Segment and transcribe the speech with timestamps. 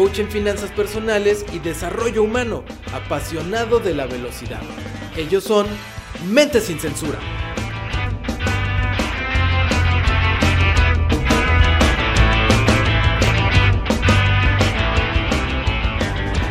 [0.00, 2.64] coach en finanzas personales y desarrollo humano,
[2.94, 4.62] apasionado de la velocidad.
[5.14, 5.66] Ellos son
[6.32, 7.18] Mente sin Censura.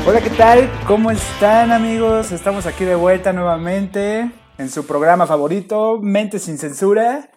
[0.06, 0.70] Hola, ¿qué tal?
[0.86, 2.32] ¿Cómo están amigos?
[2.32, 7.32] Estamos aquí de vuelta nuevamente en su programa favorito, Mente sin Censura.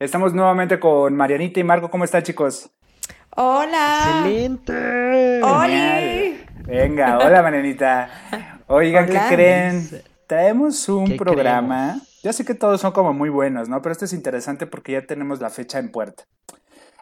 [0.00, 1.92] Estamos nuevamente con Marianita y Marco.
[1.92, 2.72] ¿Cómo están chicos?
[3.36, 4.22] Hola.
[4.22, 5.42] ¡Excelente!
[5.42, 6.40] Oli.
[6.66, 8.08] Venga, hola Marianita.
[8.68, 9.28] Oigan, Hola.
[9.28, 9.88] ¿qué creen?
[10.28, 12.00] Traemos un ¿Qué programa.
[12.22, 13.82] Ya sé que todos son como muy buenos, ¿no?
[13.82, 16.24] Pero este es interesante porque ya tenemos la fecha en puerta.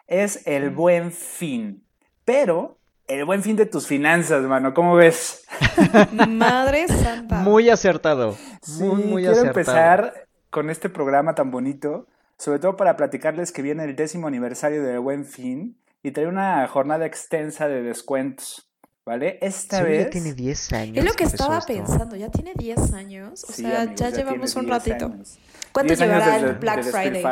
[0.07, 1.85] Es el buen fin.
[2.25, 4.73] Pero el buen fin de tus finanzas, mano.
[4.73, 5.45] ¿Cómo ves?
[6.27, 7.35] Madre santa.
[7.35, 8.35] Muy acertado.
[8.63, 9.59] Sí, muy, muy quiero acertado.
[9.59, 10.13] empezar
[10.49, 12.07] con este programa tan bonito,
[12.39, 16.67] sobre todo para platicarles que viene el décimo aniversario de Buen Fin y trae una
[16.67, 18.69] jornada extensa de descuentos,
[19.05, 19.39] ¿vale?
[19.41, 20.03] Esta Sí, vez...
[20.05, 20.97] ya tiene 10 años.
[20.97, 21.73] Es lo que estaba esto.
[21.73, 25.05] pensando, ya tiene 10 años, o Sí, sea, amigos, ya, llevamos un 10 ratito.
[25.05, 25.39] años.
[25.71, 27.23] ¿Cuánto 10 años llevará el Black de Friday?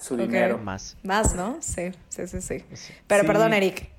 [0.00, 0.58] su dinero.
[0.58, 0.96] Más.
[1.02, 1.56] Más, ¿no?
[1.60, 2.64] Sí, sí, sí, sí.
[3.08, 3.26] Pero Sí.
[3.26, 3.90] perdón, Eric.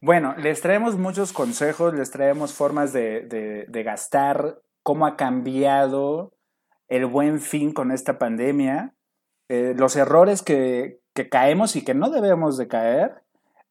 [0.00, 6.34] Bueno, les traemos muchos consejos, les traemos formas de, de- de gastar, cómo ha cambiado
[6.88, 8.94] el buen fin con esta pandemia,
[9.48, 13.22] eh, los errores que, que caemos y que no debemos de caer.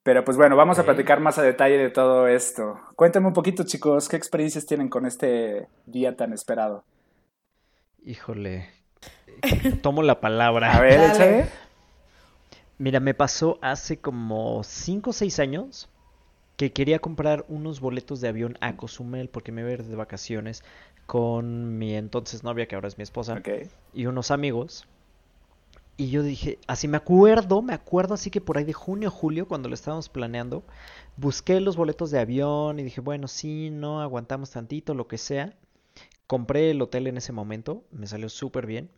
[0.01, 2.77] Pero pues bueno, vamos a platicar más a detalle de todo esto.
[2.95, 6.83] Cuéntame un poquito, chicos, ¿qué experiencias tienen con este día tan esperado?
[8.03, 8.69] Híjole.
[9.81, 10.75] Tomo la palabra.
[10.75, 11.45] A ver, échale.
[12.77, 15.89] Mira, me pasó hace como 5 o 6 años
[16.57, 19.95] que quería comprar unos boletos de avión a Cozumel porque me iba a ir de
[19.95, 20.63] vacaciones
[21.05, 23.67] con mi entonces novia, que ahora es mi esposa, Ok.
[23.93, 24.85] y unos amigos.
[25.95, 29.47] Y yo dije, así me acuerdo, me acuerdo así que por ahí de junio, julio,
[29.47, 30.63] cuando lo estábamos planeando,
[31.17, 35.53] busqué los boletos de avión y dije, bueno, sí, no, aguantamos tantito, lo que sea.
[36.25, 38.89] Compré el hotel en ese momento, me salió súper bien.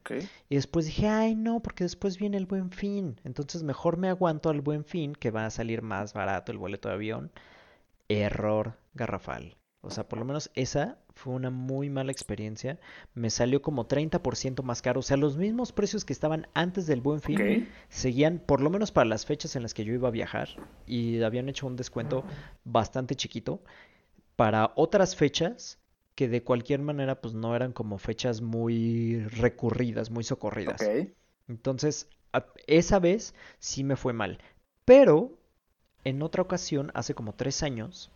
[0.47, 3.19] Y después dije, ay, no, porque después viene el buen fin.
[3.25, 6.87] Entonces mejor me aguanto al buen fin, que va a salir más barato el boleto
[6.87, 7.31] de avión.
[8.07, 9.57] Error garrafal.
[9.85, 12.79] O sea, por lo menos esa fue una muy mala experiencia.
[13.13, 14.99] Me salió como 30% más caro.
[14.99, 18.91] O sea, los mismos precios que estaban antes del buen fin seguían, por lo menos
[18.91, 20.49] para las fechas en las que yo iba a viajar.
[20.85, 22.23] Y habían hecho un descuento
[22.63, 23.61] bastante chiquito.
[24.35, 25.79] Para otras fechas
[26.15, 30.81] que de cualquier manera pues no eran como fechas muy recurridas, muy socorridas.
[31.47, 32.09] Entonces,
[32.67, 34.39] esa vez sí me fue mal.
[34.83, 35.37] Pero
[36.03, 38.11] en otra ocasión, hace como tres años,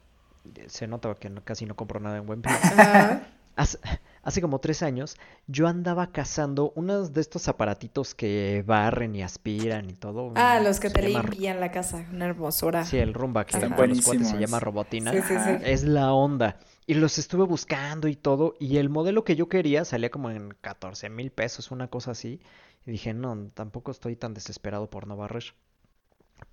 [0.68, 2.52] se nota que no- casi no compro nada en Buen Fin.
[2.54, 3.24] Ajá.
[3.56, 3.78] Hace,
[4.24, 5.18] hace como tres años,
[5.48, 10.32] yo andaba cazando unos de estos aparatitos que barren y aspiran y todo.
[10.36, 12.86] Ah, los que se te llama- limpian la casa, una hermosura.
[12.86, 15.12] Sí, el rumba que los cuates se llama robotina.
[15.12, 15.52] Sí, sí, sí.
[15.66, 16.58] Es la onda.
[16.88, 18.54] Y los estuve buscando y todo.
[18.62, 22.40] Y el modelo que yo quería salía como en 14 mil pesos, una cosa así.
[22.86, 25.44] Y dije, no, tampoco estoy tan desesperado por no barrer.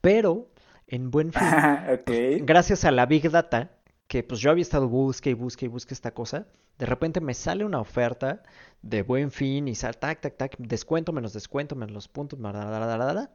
[0.01, 0.49] Pero,
[0.87, 1.43] en buen fin,
[1.93, 2.11] ok.
[2.47, 3.71] gracias a la Big Data,
[4.07, 6.47] que pues yo había estado busque y busque y busque esta cosa,
[6.79, 8.43] de repente me sale una oferta
[8.83, 12.51] de buen fin y sal, tac, tac, tac, descuento menos descuento menos los puntos, bla,
[12.53, 13.31] bla, bla,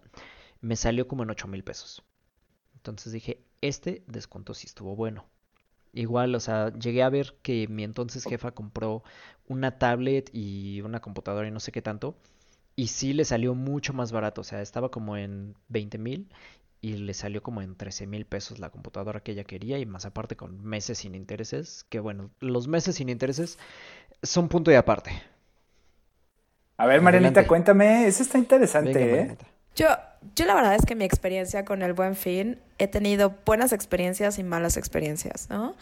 [0.62, 2.04] me salió como en 8 mil pesos.
[2.76, 5.26] Entonces dije, este descuento sí estuvo bueno.
[5.94, 9.04] Igual, o sea, llegué a ver que mi entonces jefa compró
[9.48, 12.16] una tablet y una computadora y no sé qué tanto.
[12.76, 14.42] Y sí le salió mucho más barato.
[14.42, 16.30] O sea, estaba como en 20 mil
[16.82, 20.06] y le salió como en 13 mil pesos la computadora que ella quería y más
[20.06, 21.86] aparte con meses sin intereses.
[21.90, 23.60] Que bueno, los meses sin intereses
[24.24, 25.12] son punto y aparte.
[26.78, 28.08] A ver, Marianita, cuéntame.
[28.08, 29.38] Eso está interesante, Venga, ¿eh?
[29.76, 29.88] Yo,
[30.36, 34.40] yo la verdad es que mi experiencia con el buen fin, he tenido buenas experiencias
[34.40, 35.76] y malas experiencias, ¿no?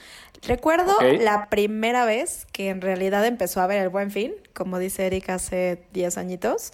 [0.46, 1.22] Recuerdo Ok.
[1.22, 5.36] la primera vez que en realidad empezó a ver el buen fin, como dice Erika
[5.36, 6.74] hace 10 añitos.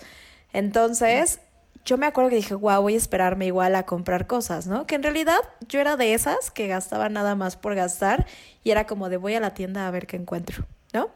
[0.51, 1.39] Entonces,
[1.85, 4.87] yo me acuerdo que dije, wow, voy a esperarme igual a comprar cosas, ¿no?
[4.87, 5.37] Que en realidad
[5.69, 8.25] yo era de esas que gastaba nada más por gastar
[8.63, 11.09] y era como de voy a la tienda a ver qué encuentro, ¿no?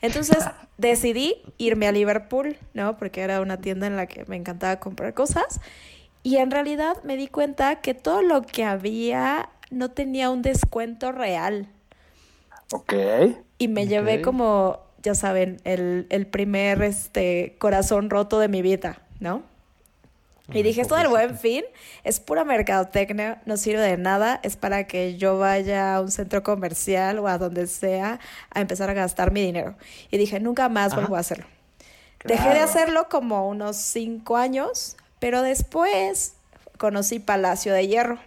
[0.00, 0.38] Entonces
[0.78, 2.96] decidí irme a Liverpool, ¿no?
[2.96, 5.60] Porque era una tienda en la que me encantaba comprar cosas.
[6.22, 11.12] Y en realidad me di cuenta que todo lo que había no tenía un descuento
[11.12, 11.68] real.
[12.72, 12.94] Ok.
[13.58, 19.02] Y me llevé como, ya saben, el, el primer este, corazón roto de mi vida,
[19.20, 19.42] ¿no?
[20.52, 21.64] Y dije, esto del buen fin
[22.02, 26.42] es pura mercadotecnia, no sirve de nada, es para que yo vaya a un centro
[26.42, 28.20] comercial o a donde sea
[28.50, 29.74] a empezar a gastar mi dinero.
[30.10, 31.00] Y dije, nunca más Ajá.
[31.00, 31.46] vuelvo a hacerlo.
[32.24, 36.34] Dejé de hacerlo como unos cinco años, pero después
[36.78, 38.18] conocí Palacio de Hierro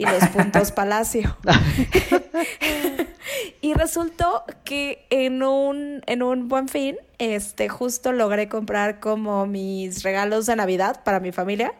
[0.00, 1.36] y los puntos Palacio.
[3.60, 10.02] y resultó que en un, en un buen fin, este, justo logré comprar como mis
[10.02, 11.74] regalos de Navidad para mi familia,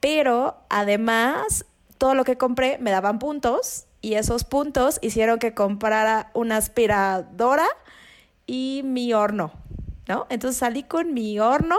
[0.00, 1.64] pero además
[1.96, 7.66] todo lo que compré me daban puntos y esos puntos hicieron que comprara una aspiradora
[8.46, 9.52] y mi horno,
[10.06, 10.26] ¿no?
[10.28, 11.76] Entonces salí con mi horno,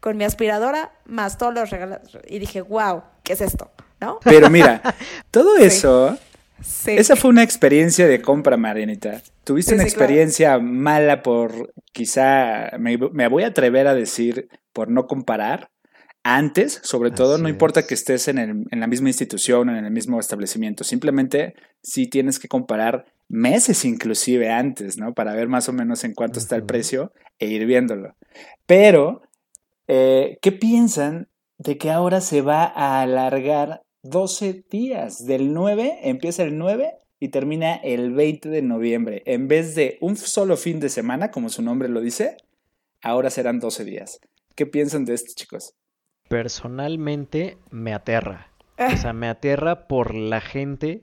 [0.00, 3.70] con mi aspiradora, más todos los regalos y dije, wow, ¿qué es esto?
[4.04, 4.20] ¿No?
[4.24, 4.82] Pero mira,
[5.30, 6.18] todo eso,
[6.62, 6.92] Sí.
[6.92, 9.22] esa fue una experiencia de compra, Marianita.
[9.44, 10.04] Tuviste Sí, una sí, claro.
[10.04, 15.70] experiencia mala por, quizá, me, me voy a atrever a decir, por no comparar.
[16.26, 17.86] Antes, sobre todo, Así no importa es.
[17.86, 21.52] que estés en, el- en la misma institución, en el mismo establecimiento, simplemente
[21.82, 25.12] sí tienes que comparar meses inclusive antes, ¿no?
[25.12, 28.16] Para ver más o menos en cuánto está el precio e ir viéndolo.
[28.64, 29.20] Pero,
[29.86, 31.28] eh, ¿qué piensan
[31.58, 35.26] de que ahora se va a alargar 12 días?
[35.26, 39.22] Del 9, empieza el 9 y termina el 20 de noviembre.
[39.24, 42.36] En vez de un solo fin de semana, como su nombre lo dice,
[43.02, 44.20] ahora serán 12 días.
[44.54, 45.74] ¿Qué piensan de esto, chicos?
[46.28, 48.52] Personalmente me aterra.
[48.76, 48.90] Ah.
[48.92, 51.02] O sea, me aterra por la gente,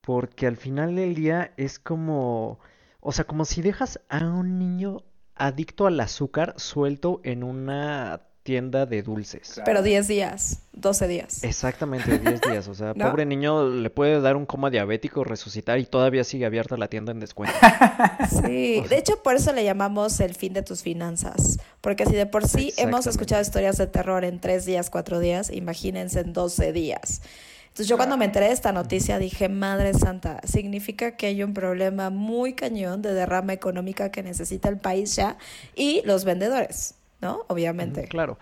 [0.00, 2.60] porque al final del día es como,
[3.00, 4.98] o sea, como si dejas a un niño
[5.34, 9.50] adicto al azúcar suelto en una tienda de dulces.
[9.52, 9.64] Claro.
[9.66, 11.44] Pero 10 días, 12 días.
[11.44, 12.66] Exactamente, 10 días.
[12.68, 13.10] O sea, ¿No?
[13.10, 17.12] pobre niño le puede dar un coma diabético, resucitar y todavía sigue abierta la tienda
[17.12, 17.54] en descuento.
[18.30, 22.24] Sí, de hecho por eso le llamamos el fin de tus finanzas, porque si de
[22.24, 26.72] por sí hemos escuchado historias de terror en tres días, cuatro días, imagínense en 12
[26.72, 27.20] días.
[27.68, 31.54] Entonces yo cuando me enteré de esta noticia dije, Madre Santa, significa que hay un
[31.54, 35.36] problema muy cañón de derrama económica que necesita el país ya
[35.76, 37.44] y los vendedores, ¿no?
[37.48, 38.04] Obviamente.
[38.08, 38.38] Claro.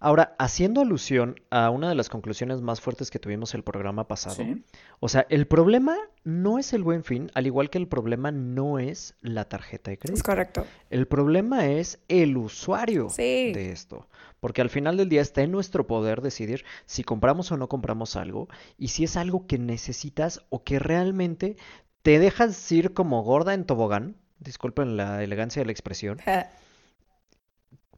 [0.00, 4.34] Ahora, haciendo alusión a una de las conclusiones más fuertes que tuvimos el programa pasado,
[4.36, 4.62] Sí.
[5.00, 8.78] o sea, el problema no es el buen fin, al igual que el problema no
[8.78, 10.22] es la tarjeta de Es crédito.
[10.22, 10.66] correcto.
[10.90, 13.52] El problema es el usuario Sí.
[13.54, 14.06] de esto,
[14.40, 18.14] porque al final del día está en nuestro poder decidir si compramos o no compramos
[18.16, 21.56] algo y si es algo que necesitas o que realmente
[22.02, 26.18] te dejas ir como gorda en tobogán, disculpen la elegancia de la expresión,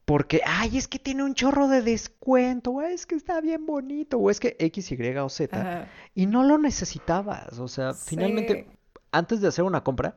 [0.06, 4.16] porque, ay, es que tiene un chorro de descuento, o es que está bien bonito,
[4.18, 5.88] o es que X, Y o Z, Ajá.
[6.14, 7.58] y no lo necesitabas.
[7.58, 8.68] O sea, finalmente,
[9.12, 10.14] antes de hacer una compra,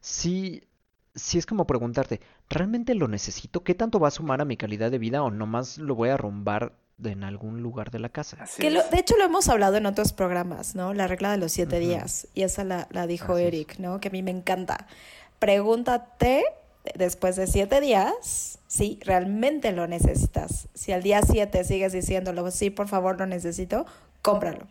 [0.00, 0.64] sí,
[1.14, 3.62] sí es como preguntarte, ¿realmente lo necesito?
[3.62, 6.14] ¿Qué tanto va a sumar a mi calidad de vida o nomás lo voy a
[6.14, 6.72] arrumbar
[7.04, 8.38] en algún lugar de la casa?
[8.58, 10.94] Que lo- de hecho lo hemos hablado en otros programas, ¿no?
[10.94, 12.26] La regla de los siete días.
[12.32, 13.48] Y esa la, la dijo Así es.
[13.48, 14.00] Eric, ¿no?
[14.00, 14.86] Que a mí me encanta.
[15.38, 16.44] Pregúntate
[16.96, 20.68] después de siete días si realmente lo necesitas.
[20.74, 23.86] Si al día siete sigues diciéndolo, sí, por favor, lo necesito,
[24.22, 24.66] cómpralo.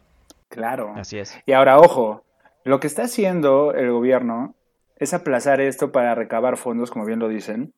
[0.49, 0.93] Claro.
[0.95, 1.37] Así es.
[1.45, 2.23] Y ahora, ojo,
[2.63, 4.55] lo que está haciendo el gobierno
[4.97, 7.73] es aplazar esto para recabar fondos, como bien lo dicen,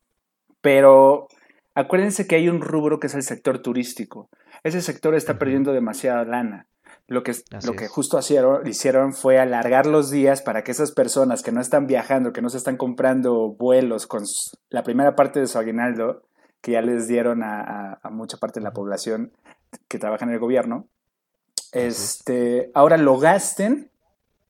[0.61, 1.27] pero
[1.75, 4.29] acuérdense que hay un rubro que es el sector turístico.
[4.63, 6.67] Ese sector está perdiendo demasiada lana.
[7.09, 7.91] Lo que, Así lo que es.
[7.91, 12.33] justo hicieron, hicieron fue alargar los días para que esas personas que no están viajando,
[12.33, 14.23] que no se están comprando vuelos con
[14.69, 16.23] la primera parte de su aguinaldo,
[16.61, 19.31] que ya les dieron a, a- a mucha parte de la población
[19.87, 20.87] que trabaja en el gobierno,
[21.71, 21.97] es.
[22.17, 23.89] este, ahora lo gasten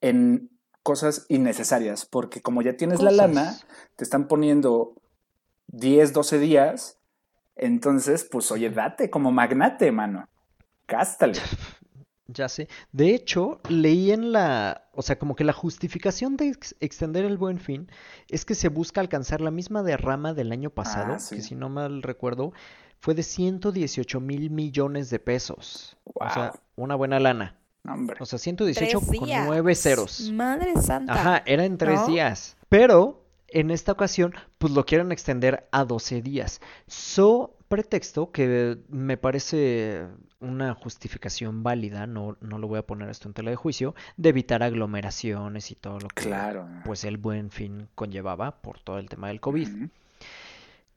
[0.02, 0.50] en
[0.82, 3.58] cosas innecesarias, porque como ya tienes la lana,
[3.98, 4.94] te están poniendo
[5.68, 6.98] 10, 12 días,
[7.56, 10.28] entonces, pues oye, date como magnate, mano.
[10.88, 11.34] Gástale.
[12.28, 12.68] Ya sé.
[12.92, 17.38] De hecho, leí en la, o sea, como que la justificación de ex- extender el
[17.38, 17.90] buen fin
[18.30, 21.38] es que se busca alcanzar la misma derrama del año pasado, Ah, sí.
[21.38, 22.52] que si no mal recuerdo,
[23.00, 25.98] fue de 118 mil millones de pesos.
[26.04, 26.60] O sea, Wow.
[26.86, 27.56] una buena lana.
[27.88, 28.18] Hombre.
[28.20, 30.30] O sea, 118 Tres con nueve ceros.
[30.34, 31.14] Madre santa.
[31.14, 32.08] Ajá, era en tres ¿no?
[32.08, 32.58] días.
[32.68, 36.60] Pero en esta ocasión, pues lo quieren extender a 12 días.
[36.88, 40.06] So pretexto que me parece
[40.40, 44.30] una justificación válida, no, no lo voy a poner esto en tela de juicio, de
[44.30, 46.68] evitar aglomeraciones y todo lo que Claro.
[46.86, 49.88] pues el buen fin conllevaba por todo el tema del COVID.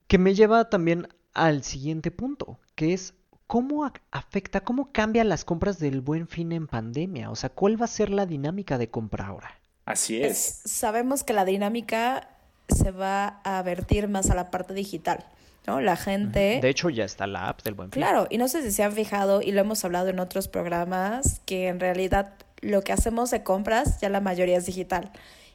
[0.06, 3.14] Que me lleva también al siguiente punto, que es
[3.46, 7.30] cómo afecta, cómo cambian las compras del buen fin en pandemia.
[7.30, 9.60] O sea, ¿cuál va a ser la dinámica de compra ahora?
[9.86, 10.60] Así es.
[10.64, 12.28] sabemos que la dinámica
[12.68, 15.26] se va a vertir más a la parte digital.
[15.66, 15.80] ¿No?
[15.80, 16.60] La gente...
[16.60, 18.02] De hecho, ya está la app del Buen Fin.
[18.02, 21.40] Claro, y no sé si se han fijado, y lo hemos hablado en otros programas,
[21.46, 25.10] que en realidad lo que hacemos de compras ya la mayoría es digital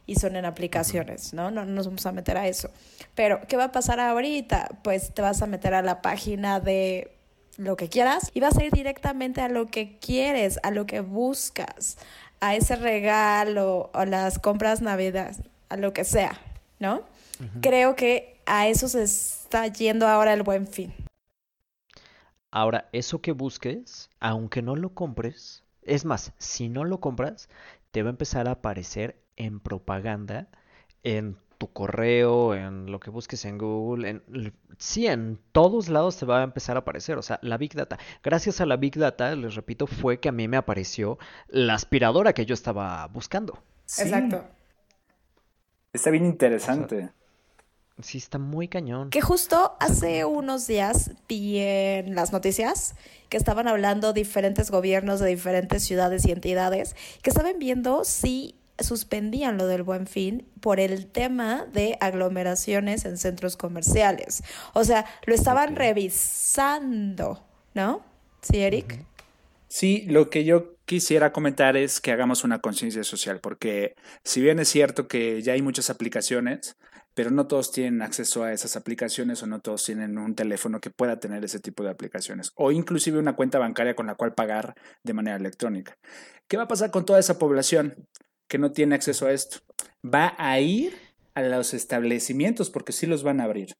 [0.08, 1.52] y son en aplicaciones, ¿no?
[1.52, 2.70] No nos vamos a meter a eso.
[3.16, 4.70] Pero, ¿qué va a pasar ahorita?
[4.84, 7.12] Pues te vas a meter a la página de
[7.58, 11.00] lo que quieras y vas a ir directamente a lo que quieres, a lo que
[11.00, 11.98] buscas,
[12.40, 15.36] a ese regalo o las compras navidad,
[15.70, 16.40] a lo que sea,
[16.80, 17.04] ¿no?
[17.62, 20.94] Creo que a eso se está yendo ahora el buen fin.
[22.52, 27.50] Ahora, eso que busques, aunque no lo compres, es más, si no lo compras,
[27.92, 30.48] te va a empezar a aparecer en propaganda,
[31.04, 36.26] en tu correo, en lo que busques en Google, en, sí, en todos lados te
[36.26, 37.98] va a empezar a aparecer, o sea, la Big Data.
[38.24, 42.34] Gracias a la Big Data, les repito, fue que a mí me apareció la aspiradora
[42.34, 43.62] que yo estaba buscando.
[43.84, 44.44] Exacto.
[45.94, 47.12] Está bien interesante.
[48.02, 49.10] Sí, está muy cañón.
[49.10, 52.96] Que justo hace unos días vi en las noticias
[53.30, 59.58] que estaban hablando diferentes gobiernos de diferentes ciudades y entidades que estaban viendo si suspendían
[59.58, 64.44] lo del buen fin por el tema de aglomeraciones en centros comerciales.
[64.74, 68.04] O sea, lo estaban revisando, ¿no?
[68.42, 69.06] ¿Sí, Eric?
[69.68, 74.60] Sí, lo que yo quisiera comentar es que hagamos una conciencia social, porque si bien
[74.60, 76.76] es cierto que ya hay muchas aplicaciones,
[77.16, 80.92] pero no todos tienen acceso a esas aplicaciones o no todos tienen un teléfono que
[80.92, 84.76] pueda tener ese tipo de aplicaciones o inclusive una cuenta bancaria con la cual pagar
[85.04, 85.98] de manera electrónica.
[86.48, 87.96] ¿Qué va a pasar con toda esa población?
[88.48, 89.58] que no tiene acceso a esto.
[90.04, 90.94] Va a ir
[91.34, 93.76] a los establecimientos porque sí los van a abrir.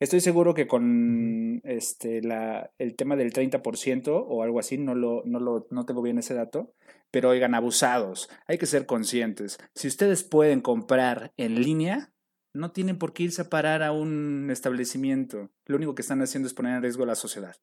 [0.00, 5.22] Estoy seguro que con este, la, el tema del 30% o algo así, no, lo,
[5.24, 6.72] no, lo, no tengo bien ese dato,
[7.10, 9.58] pero oigan, abusados, hay que ser conscientes.
[9.74, 12.12] Si ustedes pueden comprar en línea,
[12.58, 15.50] no tienen por qué irse a parar a un establecimiento.
[15.66, 17.56] Lo único que están haciendo es poner en riesgo a la sociedad.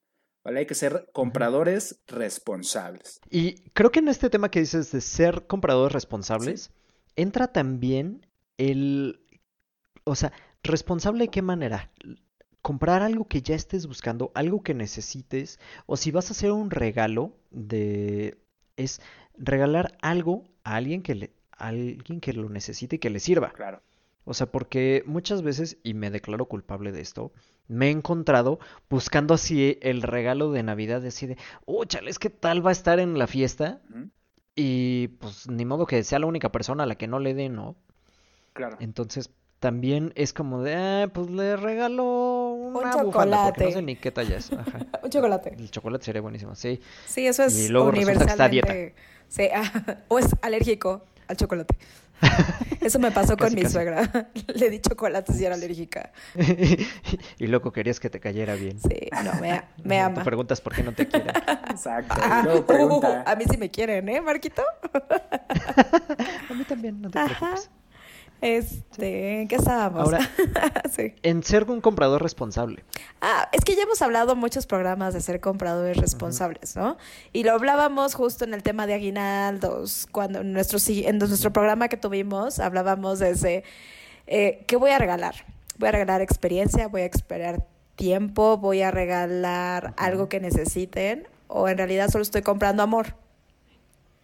[0.46, 3.20] Hay que ser compradores responsables.
[3.30, 6.72] Y creo que en este tema que dices de ser compradores responsables,
[7.16, 8.26] entra también
[8.58, 9.22] el...
[10.04, 11.92] O sea, responsable de qué manera?
[12.62, 16.70] Comprar algo que ya estés buscando, algo que necesites, o si vas a hacer un
[16.70, 18.38] regalo de...
[18.78, 19.02] es
[19.36, 21.34] regalar algo a alguien que, le...
[21.52, 23.52] a alguien que lo necesite y que le sirva.
[23.52, 23.82] Claro.
[24.26, 27.32] O sea, porque muchas veces, y me declaro culpable de esto,
[27.68, 32.66] me he encontrado buscando así el regalo de Navidad, así de, oh, chales, ¿qué tal
[32.66, 33.82] va a estar en la fiesta?
[34.56, 37.50] Y pues ni modo que sea la única persona a la que no le dé,
[37.50, 37.76] ¿no?
[38.54, 38.78] Claro.
[38.80, 43.66] Entonces, también es como de, ah, pues le regalo una un chocolate.
[43.66, 44.52] no sé ni qué tallas.
[44.52, 44.80] Ajá.
[45.04, 45.56] un chocolate.
[45.58, 46.80] El chocolate sería buenísimo, sí.
[47.06, 48.32] Sí, eso es y luego universalmente...
[48.32, 48.74] está dieta.
[49.28, 49.50] Sí,
[50.08, 51.78] o es alérgico al chocolate.
[52.82, 54.10] Eso me pasó con mi suegra.
[54.56, 56.12] Le di chocolates y era alérgica.
[57.38, 58.80] y loco, querías que te cayera bien.
[58.80, 60.20] Sí, no, me, me ama.
[60.20, 61.34] Te preguntas por qué no te quieren.
[61.70, 62.16] Exacto.
[62.16, 64.64] Uh, a mí sí me quieren, ¿eh, Marquito?
[66.50, 67.70] a mí también, no te preocupes.
[68.42, 70.04] Este, ¿qué estábamos?
[70.04, 70.20] Ahora,
[71.24, 72.84] en ser un comprador responsable.
[73.22, 76.98] Ah, es que ya hemos hablado muchos programas de ser compradores responsables, ¿no?
[77.34, 81.88] Y lo hablábamos justo en el tema de aguinaldos, cuando en nuestro, en nuestro programa
[81.88, 83.64] que tuvimos hablábamos de ese,
[84.28, 85.36] eh, ¿qué voy a regalar?
[85.78, 87.66] Voy a regalar experiencia, voy a esperar
[87.96, 93.16] tiempo, voy a regalar algo que necesiten, o en realidad solo estoy comprando amor,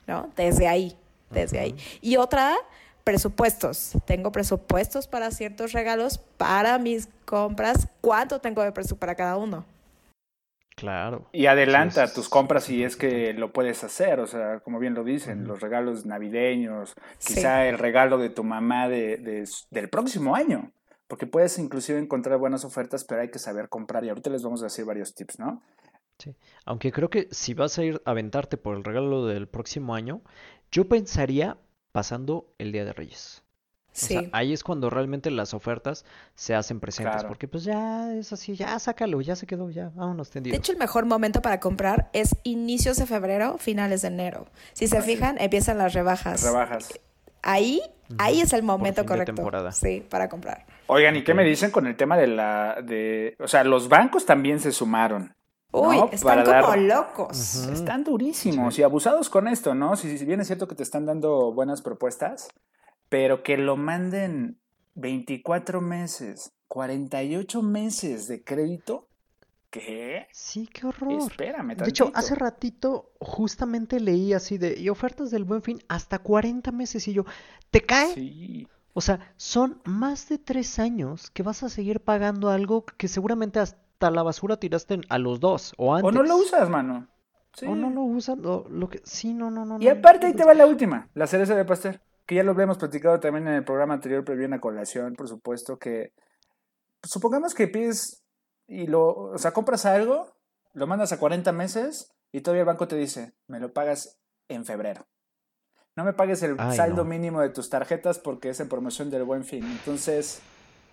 [0.07, 0.29] ¿no?
[0.35, 0.97] Desde ahí,
[1.29, 1.75] desde ahí.
[2.01, 2.55] Y otra
[3.03, 3.93] presupuestos.
[4.05, 7.88] Tengo presupuestos para ciertos regalos, para mis compras.
[8.01, 9.65] ¿Cuánto tengo de presupuesto para cada uno?
[10.75, 11.27] Claro.
[11.31, 15.03] Y adelanta tus compras si es que lo puedes hacer, o sea, como bien lo
[15.03, 20.72] dicen, los regalos navideños, quizá el regalo de tu mamá de, del próximo año,
[21.08, 24.62] porque puedes inclusive encontrar buenas ofertas, pero hay que saber comprar y ahorita les vamos
[24.62, 25.62] a decir varios tips, ¿no?
[26.17, 29.93] Sí, aunque creo que si vas a ir a aventarte por el regalo del próximo
[29.93, 30.22] año,
[30.72, 31.58] yo pensaría
[31.91, 33.43] pasando el Día de Reyes.
[33.93, 34.15] Sí.
[34.15, 38.31] O sea, ahí es cuando realmente las ofertas se hacen presentes, porque pues ya es
[38.31, 40.53] así, ya sácalo, ya se quedó, ya vámonos tendidos.
[40.53, 44.48] De hecho, el mejor momento para comprar es inicios de febrero, finales de enero.
[44.74, 46.41] Si se fijan, empiezan las rebajas.
[46.41, 47.00] Rebajas.
[47.41, 47.81] Ahí,
[48.17, 49.43] ahí es el momento correcto.
[49.71, 50.65] Sí, para comprar.
[50.88, 54.25] Oigan, ¿y qué me dicen con el tema de la, de, o sea, los bancos
[54.25, 55.33] también se sumaron?
[55.71, 57.67] Uy, están como locos.
[57.67, 59.95] Están durísimos y abusados con esto, ¿no?
[59.95, 62.49] Si, si, bien es cierto que te están dando buenas propuestas,
[63.09, 64.59] pero que lo manden
[64.95, 69.07] 24 meses, 48 meses de crédito.
[69.69, 70.27] ¿Qué?
[70.33, 71.13] Sí, qué horror.
[71.13, 72.19] Espérame, De hecho, tantito.
[72.19, 77.13] hace ratito justamente leí así de, y ofertas del Buen Fin hasta 40 meses y
[77.13, 77.23] yo,
[77.69, 78.13] ¿te cae?
[78.13, 78.67] Sí.
[78.93, 83.59] O sea, son más de tres años que vas a seguir pagando algo que seguramente
[83.59, 83.79] hasta
[84.10, 86.10] la basura tiraste a los dos o antes.
[86.10, 87.08] O no lo usas, mano.
[87.53, 87.65] Sí.
[87.67, 89.01] O no lo usan, o lo que...
[89.03, 89.77] Sí, no, no, no.
[89.79, 92.43] Y no, aparte ahí no, te va la última, la cereza de pastel, que ya
[92.43, 96.13] lo habíamos platicado también en el programa anterior, pero viene a colación, por supuesto, que
[97.01, 98.24] pues, supongamos que pides
[98.67, 100.34] y lo, o sea, compras algo,
[100.74, 104.17] lo mandas a 40 meses y todavía el banco te dice, me lo pagas
[104.48, 105.05] en febrero.
[105.96, 107.10] No me pagues el Ay, saldo no.
[107.10, 109.65] mínimo de tus tarjetas porque es en promoción del buen fin.
[109.65, 110.41] Entonces,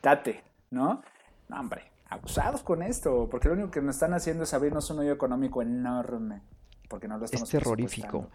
[0.02, 1.02] date, ¿no?
[1.48, 5.00] No, hombre, abusados con esto, porque lo único que nos están haciendo es abrirnos un
[5.00, 6.42] hoyo económico enorme,
[6.88, 8.08] porque no lo Es estamos terrorífico.
[8.08, 8.30] presupuestando.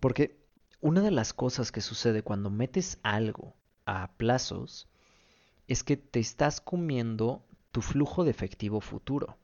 [0.00, 0.38] Porque
[0.80, 3.54] una de las cosas que sucede cuando metes algo
[3.86, 4.88] a plazos
[5.66, 9.36] es que te estás comiendo tu flujo de efectivo futuro.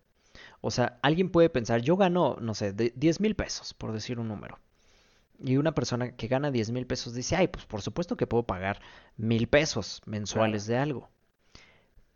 [0.61, 4.19] O sea, alguien puede pensar, yo gano, no sé, de 10 mil pesos, por decir
[4.19, 4.59] un número.
[5.39, 8.45] Y una persona que gana 10 mil pesos dice, ay, pues por supuesto que puedo
[8.45, 8.81] pagar
[9.17, 11.11] mil pesos mensuales de algo.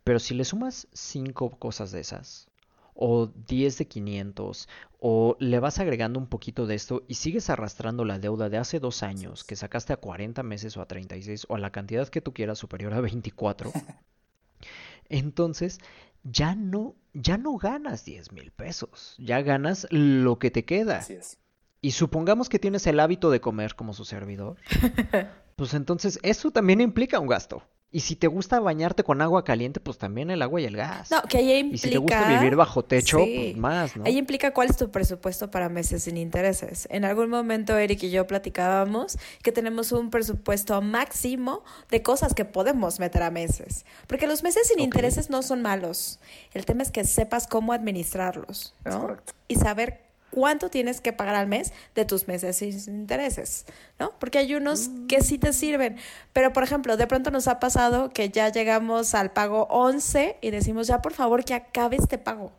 [0.09, 2.47] Pero si le sumas cinco cosas de esas,
[2.95, 4.67] o 10 de 500,
[4.99, 8.79] o le vas agregando un poquito de esto y sigues arrastrando la deuda de hace
[8.79, 12.21] dos años que sacaste a 40 meses o a 36 o a la cantidad que
[12.21, 13.71] tú quieras superior a 24,
[15.09, 15.77] entonces
[16.23, 20.97] ya no, ya no ganas 10 mil pesos, ya ganas lo que te queda.
[20.97, 21.37] Así es.
[21.81, 24.57] Y supongamos que tienes el hábito de comer como su servidor,
[25.55, 27.61] pues entonces eso también implica un gasto.
[27.91, 31.09] Y si te gusta bañarte con agua caliente, pues también el agua y el gas.
[31.09, 31.75] No, que ahí implica...
[31.75, 33.49] Y si te gusta vivir bajo techo, Sí.
[33.53, 34.03] pues más, ¿no?
[34.05, 36.87] Ahí implica cuál es tu presupuesto para meses sin intereses.
[36.91, 42.45] En algún momento Eric y yo platicábamos que tenemos un presupuesto máximo de cosas que
[42.45, 43.85] podemos meter a meses.
[44.05, 46.19] Porque los meses sin intereses no son malos.
[46.53, 49.01] El tema es que sepas cómo administrarlos, Es ¿no?
[49.01, 49.33] correcto.
[49.47, 53.65] Y saber cuánto tienes que pagar al mes de tus meses sin intereses,
[53.99, 54.11] ¿no?
[54.19, 55.97] Porque hay unos que sí te sirven.
[56.33, 60.51] Pero, por ejemplo, de pronto nos ha pasado que ya llegamos al pago 11 y
[60.51, 62.51] decimos, ya por favor que acabe este pago.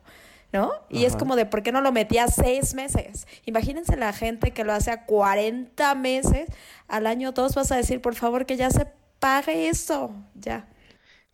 [0.53, 0.73] ¿No?
[0.89, 3.25] Y es como de, ¿por qué no lo metí a seis meses?
[3.45, 6.49] Imagínense la gente que lo hace a 40 meses,
[6.89, 8.85] al año 2 vas a decir, por favor, que ya se
[9.19, 10.67] pague eso, ya.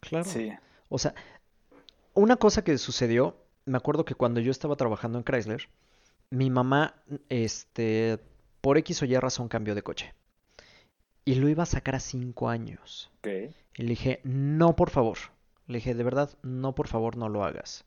[0.02, 0.26] Claro.
[0.26, 0.52] Sí.
[0.89, 1.15] O sea,
[2.13, 5.67] una cosa que sucedió, me acuerdo que cuando yo estaba trabajando en Chrysler,
[6.30, 6.96] mi mamá,
[7.30, 8.20] este,
[8.62, 10.13] por X o Y razón cambió de coche.
[11.26, 13.12] Y lo iba a sacar a cinco años.
[13.20, 13.28] Ok.
[13.76, 15.18] Y le dije, no, por favor.
[15.68, 17.86] Le dije, de verdad, no, por favor, no lo hagas.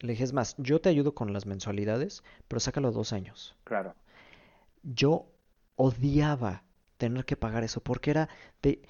[0.00, 3.56] Le dije, es más, yo te ayudo con las mensualidades, pero sácalo a dos años.
[3.64, 3.94] Claro.
[4.82, 5.26] Yo
[5.76, 6.64] odiaba
[6.96, 8.28] tener que pagar eso porque era
[8.62, 8.82] de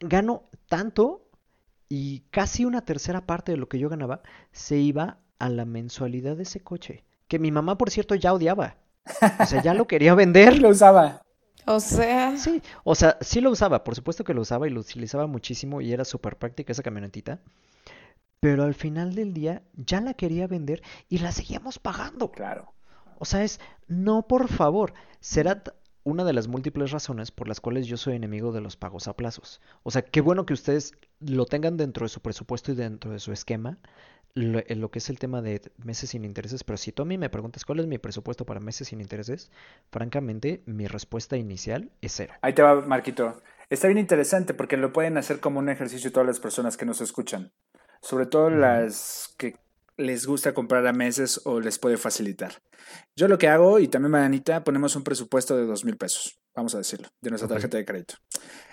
[0.00, 1.26] gano tanto
[1.88, 6.36] y casi una tercera parte de lo que yo ganaba se iba a la mensualidad
[6.36, 8.76] de ese coche, que mi mamá, por cierto, ya odiaba.
[9.38, 10.58] O sea, ya lo quería vender.
[10.60, 11.22] lo usaba.
[11.64, 14.80] O sea, Sí, o sea, sí lo usaba, por supuesto que lo usaba y lo
[14.80, 17.40] utilizaba muchísimo y era súper práctica esa camionetita.
[18.40, 22.32] Pero al final del día ya la quería vender y la seguíamos pagando.
[22.32, 22.74] Claro.
[23.18, 24.92] O sea, es, no, por favor.
[25.20, 25.62] Será
[26.02, 29.14] una de las múltiples razones por las cuales yo soy enemigo de los pagos a
[29.14, 29.60] plazos.
[29.84, 33.20] O sea, qué bueno que ustedes lo tengan dentro de su presupuesto y dentro de
[33.20, 33.78] su esquema,
[34.34, 36.64] lo, en lo que es el tema de meses sin intereses.
[36.64, 39.50] Pero si tú a mí me preguntas cuál es mi presupuesto para meses sin intereses,
[39.90, 42.34] francamente, mi respuesta inicial es cero.
[42.42, 43.42] Ahí te va, Marquito.
[43.68, 47.00] Está bien interesante porque lo pueden hacer como un ejercicio todas las personas que nos
[47.00, 47.52] escuchan.
[48.02, 49.56] Sobre todo las que
[49.96, 52.54] les gusta comprar a meses o les puede facilitar.
[53.14, 56.74] Yo lo que hago, y también Marianita, ponemos un presupuesto de dos mil pesos, vamos
[56.74, 58.14] a decirlo, de nuestra tarjeta de crédito.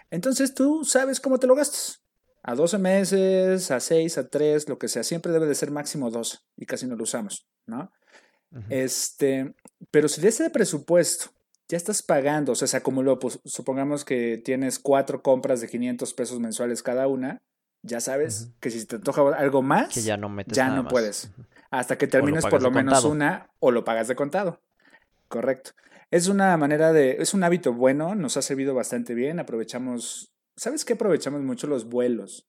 [0.10, 2.02] Entonces tú sabes cómo te lo gastas.
[2.48, 5.04] A 12 meses, a 6, a 3, lo que sea.
[5.04, 7.92] Siempre debe de ser máximo 12 y casi no lo usamos, ¿no?
[8.70, 9.54] Este,
[9.92, 11.32] pero si de ese presupuesto
[11.68, 16.14] ya estás pagando, o sea, se acumuló, pues supongamos que tienes cuatro compras de 500
[16.14, 17.42] pesos mensuales cada una,
[17.84, 20.84] ya sabes que si te antoja algo más, Que ya no metes ya nada no
[20.84, 20.92] más.
[20.94, 21.30] puedes.
[21.70, 23.10] Hasta que termines por lo menos contado.
[23.10, 24.62] una o lo pagas de contado.
[25.28, 25.72] Correcto.
[26.10, 30.84] Es una manera de, es un hábito bueno, nos ha servido bastante bien, aprovechamos, ¿sabes
[30.84, 30.94] qué?
[30.94, 32.48] Aprovechamos mucho los vuelos.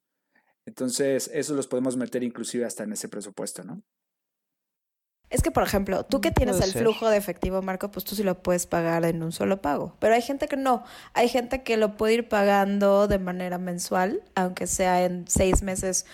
[0.67, 3.83] Entonces, eso los podemos meter inclusive hasta en ese presupuesto, ¿no?
[5.31, 6.83] Es que, por ejemplo, tú que tienes el ser.
[6.83, 9.95] flujo de efectivo, Marco, pues tú sí lo puedes pagar en un solo pago.
[9.99, 10.85] Pero hay gente que no.
[11.13, 16.07] Hay gente que lo puede ir pagando de manera mensual, aunque sea en seis meses,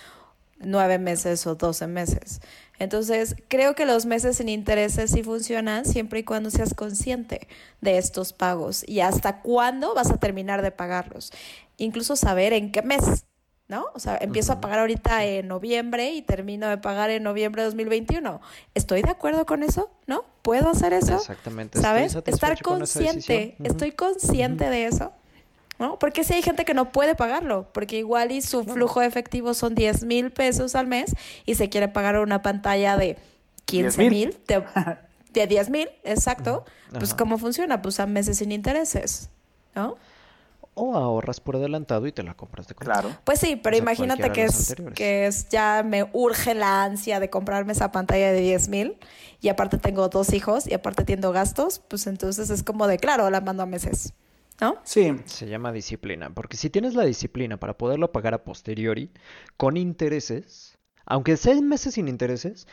[0.59, 2.41] nueve meses o doce meses.
[2.77, 7.47] Entonces, creo que los meses sin intereses sí funcionan siempre y cuando seas consciente
[7.79, 11.31] de estos pagos y hasta cuándo vas a terminar de pagarlos.
[11.77, 13.25] Incluso saber en qué mes
[13.67, 13.87] ¿no?
[13.93, 17.67] O sea, empiezo a pagar ahorita en noviembre y termino de pagar en noviembre de
[17.67, 18.41] 2021.
[18.75, 19.89] ¿Estoy de acuerdo con eso?
[20.05, 20.23] ¿No?
[20.41, 21.15] ¿Puedo hacer eso?
[21.15, 21.79] Exactamente.
[21.81, 22.15] ¿Sabes?
[22.25, 25.13] Estar consciente, estoy consciente de eso.
[25.77, 25.99] ¿No?
[25.99, 29.53] Porque si hay gente que no puede pagarlo, porque igual y su flujo de efectivo
[29.53, 31.13] son 10 mil pesos al mes
[31.45, 33.17] y se quiere pagar una pantalla de
[33.65, 34.63] 15 mil, de,
[35.33, 36.63] de 10 mil, exacto.
[36.97, 37.81] Pues ¿cómo funciona?
[37.81, 39.29] Pues a meses sin intereses,
[39.73, 39.97] ¿no?
[40.75, 43.09] O ahorras por adelantado y te la compras de Claro.
[43.23, 47.73] Pues sí, pero imagínate que es, que es ya me urge la ansia de comprarme
[47.73, 48.97] esa pantalla de 10 mil
[49.41, 53.29] y aparte tengo dos hijos y aparte tengo gastos, pues entonces es como de claro,
[53.29, 54.13] la mando a meses.
[54.61, 54.77] ¿No?
[54.85, 55.13] Sí.
[55.25, 59.11] Se llama disciplina, porque si tienes la disciplina para poderlo pagar a posteriori
[59.57, 62.65] con intereses, aunque seis meses sin intereses,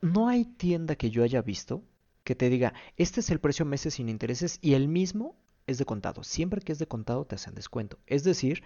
[0.00, 1.84] no hay tienda que yo haya visto
[2.24, 5.36] que te diga, este es el precio meses sin intereses y el mismo
[5.72, 6.24] es de contado.
[6.24, 7.98] Siempre que es de contado te hacen descuento.
[8.06, 8.62] Es decir,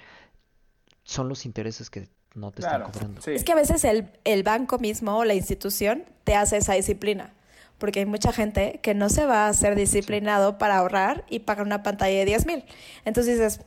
[1.05, 3.21] son los intereses que no te están cobrando.
[3.27, 7.33] Es que a veces el, el banco mismo o la institución te hace esa disciplina.
[7.79, 11.67] Porque hay mucha gente que no se va a ser disciplinado para ahorrar y pagar
[11.67, 12.65] una pantalla de 10 mil.
[13.05, 13.61] Entonces dices,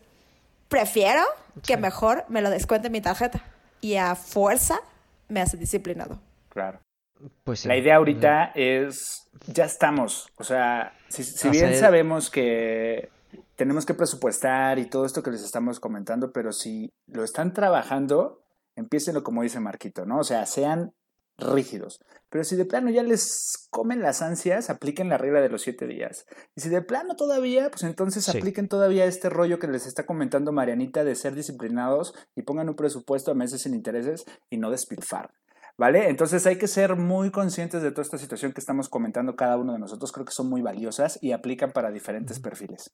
[0.67, 1.21] prefiero
[1.65, 3.43] que mejor me lo descuente mi tarjeta.
[3.82, 4.80] Y a fuerza
[5.28, 6.19] me hace disciplinado.
[6.49, 6.80] Claro.
[7.43, 10.30] Pues La idea ahorita es, ya estamos.
[10.38, 13.10] O sea, si, si bien sabemos que
[13.60, 18.41] tenemos que presupuestar y todo esto que les estamos comentando, pero si lo están trabajando,
[18.78, 20.19] empiecenlo como dice Marquito, ¿no?
[20.19, 20.93] O sea, sean
[21.38, 22.00] rígidos.
[22.30, 25.88] Pero si de plano ya les comen las ansias, apliquen la regla de los siete
[25.88, 26.26] días.
[26.56, 30.54] Y si de plano todavía, pues entonces apliquen todavía este rollo que les está comentando
[30.54, 35.34] Marianita de ser disciplinados y pongan un presupuesto a meses sin intereses y no despilfar.
[35.78, 36.08] ¿Vale?
[36.08, 39.74] Entonces hay que ser muy conscientes de toda esta situación que estamos comentando cada uno
[39.74, 40.13] de nosotros.
[40.13, 42.93] Creo que son muy valiosas y aplican para diferentes perfiles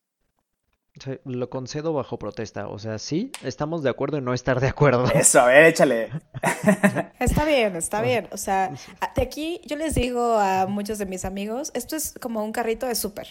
[1.26, 2.68] lo concedo bajo protesta.
[2.68, 5.06] O sea, sí, estamos de acuerdo en no estar de acuerdo.
[5.14, 6.10] Eso, a ver, échale.
[7.20, 8.28] Está bien, está bien.
[8.32, 8.72] O sea,
[9.16, 12.86] de aquí yo les digo a muchos de mis amigos, esto es como un carrito
[12.86, 13.28] de súper.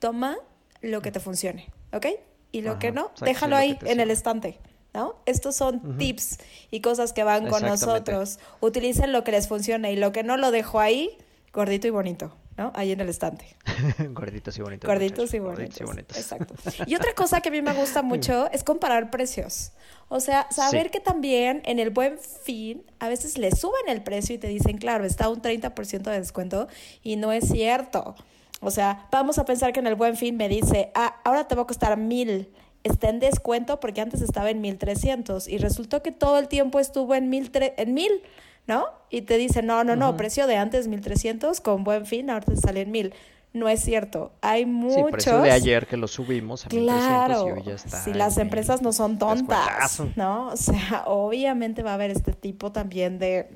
[0.00, 0.36] Toma
[0.80, 2.06] lo que te funcione, ¿ok?
[2.50, 4.58] Y lo que no, déjalo ahí en el estante.
[4.92, 5.14] ¿No?
[5.24, 6.38] Estos son tips
[6.70, 8.38] y cosas que van con nosotros.
[8.60, 11.16] Utilicen lo que les funcione y lo que no lo dejo ahí,
[11.54, 12.36] gordito y bonito.
[12.56, 12.72] ¿No?
[12.74, 13.56] Ahí en el estante.
[14.10, 14.88] Gorditos y bonitos.
[14.88, 16.16] Gorditos y bonitos.
[16.16, 16.54] Exacto.
[16.86, 19.72] Y otra cosa que a mí me gusta mucho es comparar precios.
[20.08, 24.34] O sea, saber que también en el buen fin a veces le suben el precio
[24.34, 26.68] y te dicen, claro, está un 30% de descuento
[27.02, 28.14] y no es cierto.
[28.60, 31.54] O sea, vamos a pensar que en el buen fin me dice, ah, ahora te
[31.54, 32.48] va a costar mil.
[32.84, 37.14] Está en descuento porque antes estaba en 1300 y resultó que todo el tiempo estuvo
[37.14, 37.50] en mil.
[37.54, 38.22] En mil
[38.66, 38.86] ¿no?
[39.10, 42.56] Y te dicen, no, no, no, precio de antes 1300, con buen fin, ahora te
[42.56, 43.14] salen 1000.
[43.54, 44.32] No es cierto.
[44.40, 44.96] Hay muchos.
[44.96, 48.02] Sí, precio de ayer que lo subimos a claro, y hoy ya está.
[48.02, 50.48] Si las empresas no son tontas, ¿no?
[50.48, 53.50] O sea, obviamente va a haber este tipo también de,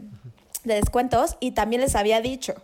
[0.64, 1.38] de descuentos.
[1.40, 2.54] Y también les había dicho,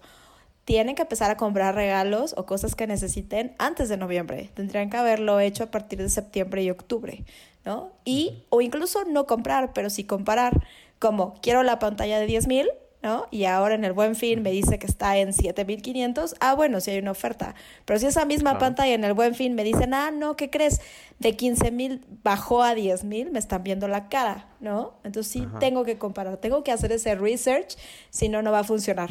[0.67, 4.51] tienen que empezar a comprar regalos o cosas que necesiten antes de noviembre.
[4.53, 7.25] Tendrían que haberlo hecho a partir de septiembre y octubre,
[7.65, 7.93] ¿no?
[8.05, 10.63] Y, o incluso no comprar, pero sí comparar
[11.03, 12.69] como quiero la pantalla de 10.000,
[13.03, 13.27] ¿no?
[13.33, 16.93] Y ahora en el buen fin me dice que está en 7.500, ah, bueno, si
[16.93, 17.57] hay una oferta.
[17.85, 20.81] Pero si esa misma pantalla en el buen fin me dicen, ah, no, ¿qué crees?
[21.19, 24.95] De 15.000 bajó a 10.000, me están viendo la cara, ¿no?
[25.03, 27.77] Entonces sí tengo que comparar, tengo que hacer ese research,
[28.11, 29.11] si no, no va a funcionar.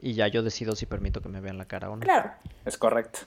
[0.00, 2.00] Y ya yo decido si permito que me vean la cara o no.
[2.00, 2.32] Claro.
[2.64, 3.20] Es correcto.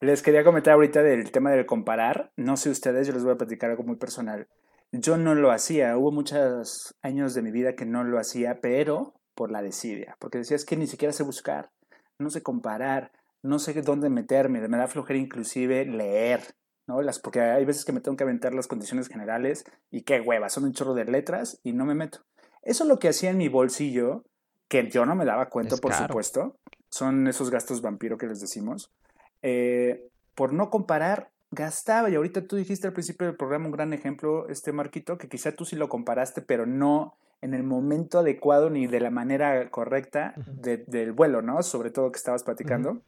[0.00, 2.32] Les quería comentar ahorita del tema del comparar.
[2.34, 4.48] No sé ustedes, yo les voy a platicar algo muy personal.
[4.92, 9.14] Yo no lo hacía, hubo muchos años de mi vida que no lo hacía, pero
[9.34, 11.70] por la desidia, porque decía es que ni siquiera sé buscar,
[12.18, 13.10] no sé comparar,
[13.42, 16.42] no sé dónde meterme, me da flojera inclusive leer,
[16.86, 17.00] ¿no?
[17.00, 20.50] Las, porque hay veces que me tengo que aventar las condiciones generales y qué hueva,
[20.50, 22.20] son un chorro de letras y no me meto.
[22.62, 24.24] Eso es lo que hacía en mi bolsillo,
[24.68, 26.56] que yo no me daba cuenta, por supuesto,
[26.90, 28.92] son esos gastos vampiro que les decimos.
[29.40, 32.10] Eh, por no comparar, gastaba.
[32.10, 35.52] Y ahorita tú dijiste al principio del programa un gran ejemplo, este Marquito, que quizá
[35.52, 40.34] tú sí lo comparaste, pero no en el momento adecuado ni de la manera correcta
[40.36, 41.62] del vuelo, ¿no?
[41.62, 43.02] Sobre todo que estabas platicando.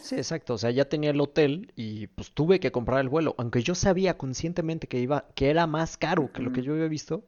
[0.00, 0.54] Sí, exacto.
[0.54, 3.34] O sea, ya tenía el hotel y pues tuve que comprar el vuelo.
[3.38, 6.88] Aunque yo sabía conscientemente que iba, que era más caro que lo que yo había
[6.88, 7.24] visto,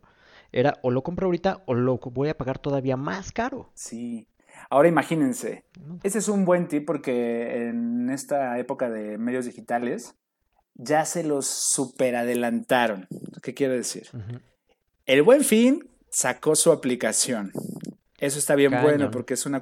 [0.53, 3.71] era o lo compro ahorita o lo voy a pagar todavía más caro.
[3.75, 4.29] Sí.
[4.69, 5.65] Ahora imagínense,
[6.03, 10.15] ese es un buen tip porque en esta época de medios digitales,
[10.75, 13.07] ya se los superadelantaron.
[13.43, 14.09] ¿Qué quiere decir?
[15.07, 17.53] El Buen Fin sacó su aplicación.
[18.19, 19.61] Eso está bien bueno porque es una,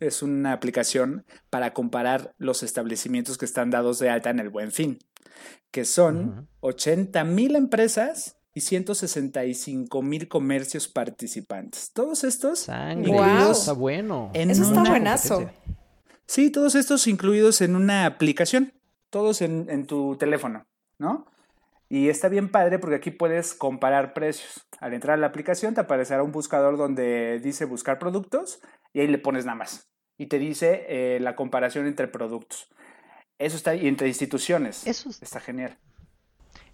[0.00, 4.72] es una aplicación para comparar los establecimientos que están dados de alta en el Buen
[4.72, 4.98] Fin,
[5.70, 11.90] que son 80 mil empresas y 165 mil comercios participantes.
[11.92, 14.30] Todos estos Sangre, incluidos está bueno.
[14.34, 15.50] en Eso está una- buenazo.
[16.26, 18.72] Sí, todos estos incluidos en una aplicación,
[19.14, 20.66] todos en, en tu teléfono,
[20.98, 21.26] ¿no?
[21.88, 24.66] Y está bien padre porque aquí puedes comparar precios.
[24.80, 28.60] Al entrar a la aplicación te aparecerá un buscador donde dice buscar productos
[28.92, 29.86] y ahí le pones nada más.
[30.18, 32.68] Y te dice eh, la comparación entre productos.
[33.38, 34.84] Eso está, y entre instituciones.
[34.86, 35.78] Eso es- Está genial.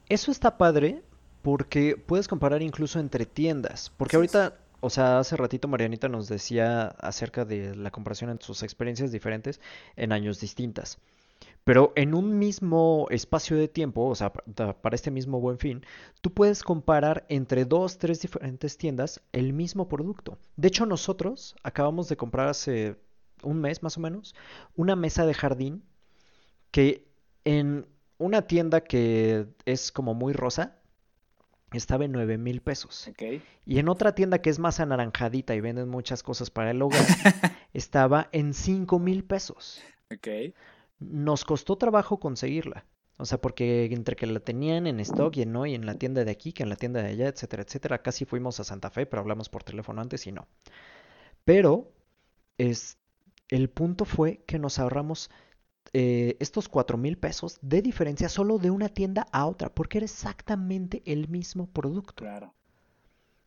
[0.08, 1.02] Eso está padre
[1.42, 3.90] porque puedes comparar incluso entre tiendas.
[3.98, 8.62] Porque ahorita, o sea, hace ratito Marianita nos decía acerca de la comparación entre sus
[8.62, 9.60] experiencias diferentes
[9.96, 10.98] en años distintas.
[11.64, 15.84] Pero en un mismo espacio de tiempo, o sea, pa- para este mismo buen fin,
[16.20, 20.38] tú puedes comparar entre dos, tres diferentes tiendas el mismo producto.
[20.56, 22.96] De hecho, nosotros acabamos de comprar hace
[23.42, 24.34] un mes más o menos
[24.76, 25.82] una mesa de jardín
[26.70, 27.06] que
[27.44, 27.86] en
[28.18, 30.76] una tienda que es como muy rosa
[31.72, 33.08] estaba en 9 mil pesos.
[33.08, 33.40] Ok.
[33.64, 37.00] Y en otra tienda que es más anaranjadita y venden muchas cosas para el hogar,
[37.72, 39.80] estaba en 5 mil pesos.
[40.12, 40.52] Ok.
[41.00, 42.86] Nos costó trabajo conseguirla.
[43.16, 45.94] O sea, porque entre que la tenían en stock y en no, y en la
[45.96, 48.90] tienda de aquí, que en la tienda de allá, etcétera, etcétera, casi fuimos a Santa
[48.90, 50.48] Fe, pero hablamos por teléfono antes y no.
[51.44, 51.92] Pero
[52.58, 52.98] es,
[53.48, 55.30] el punto fue que nos ahorramos
[55.92, 60.04] eh, estos cuatro mil pesos de diferencia solo de una tienda a otra, porque era
[60.06, 62.54] exactamente el mismo producto Claro.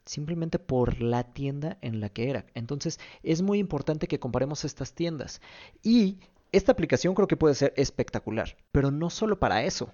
[0.05, 2.45] simplemente por la tienda en la que era.
[2.55, 5.41] Entonces, es muy importante que comparemos estas tiendas.
[5.81, 6.19] Y
[6.53, 9.93] esta aplicación creo que puede ser espectacular, pero no solo para eso.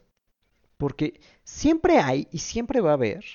[0.78, 3.26] Porque siempre hay y siempre va a haber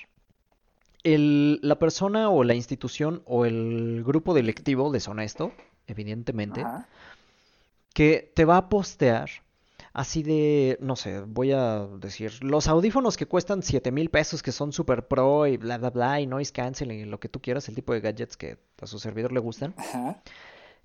[1.03, 5.51] el- la persona o la institución o el grupo directivo deshonesto,
[5.87, 6.87] evidentemente, Ajá.
[7.93, 9.29] que te va a postear
[9.93, 14.51] así de, no sé, voy a decir, los audífonos que cuestan 7 mil pesos, que
[14.51, 17.69] son super pro y bla, bla, bla, y noise canceling y lo que tú quieras,
[17.69, 20.21] el tipo de gadgets que a su servidor le gustan, Ajá.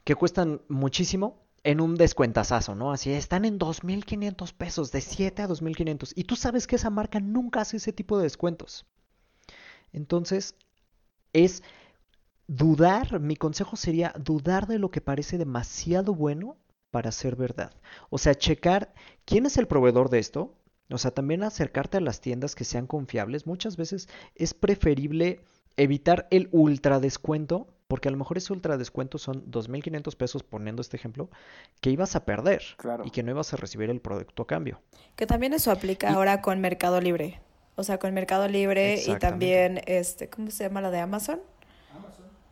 [0.05, 2.93] que cuestan muchísimo en un descuentazazo, ¿no?
[2.93, 7.21] Así están en 2.500 pesos, de 7 a 2.500, y tú sabes que esa marca
[7.21, 8.87] nunca hace ese tipo de descuentos.
[9.93, 10.55] Entonces,
[11.33, 11.63] es
[12.47, 16.57] dudar, mi consejo sería dudar de lo que parece demasiado bueno
[16.91, 17.73] para ser verdad.
[18.11, 18.93] O sea, checar
[19.25, 20.57] quién es el proveedor de esto.
[20.91, 23.47] O sea, también acercarte a las tiendas que sean confiables.
[23.47, 25.41] Muchas veces es preferible
[25.77, 30.81] evitar el ultra descuento, porque a lo mejor ese ultra descuento son 2.500 pesos, poniendo
[30.81, 31.29] este ejemplo,
[31.83, 33.03] que ibas a perder Claro.
[33.05, 34.81] y que no ibas a recibir el producto a cambio.
[35.17, 37.41] Que también eso aplica Y- ahora con Mercado Libre.
[37.77, 41.41] O sea, con Mercado Libre y también, este, ¿cómo se llama la de Amazon?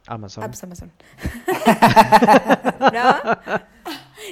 [0.07, 0.43] Amazon.
[0.43, 0.93] Ah, pues Amazon.
[2.93, 3.59] ¿No?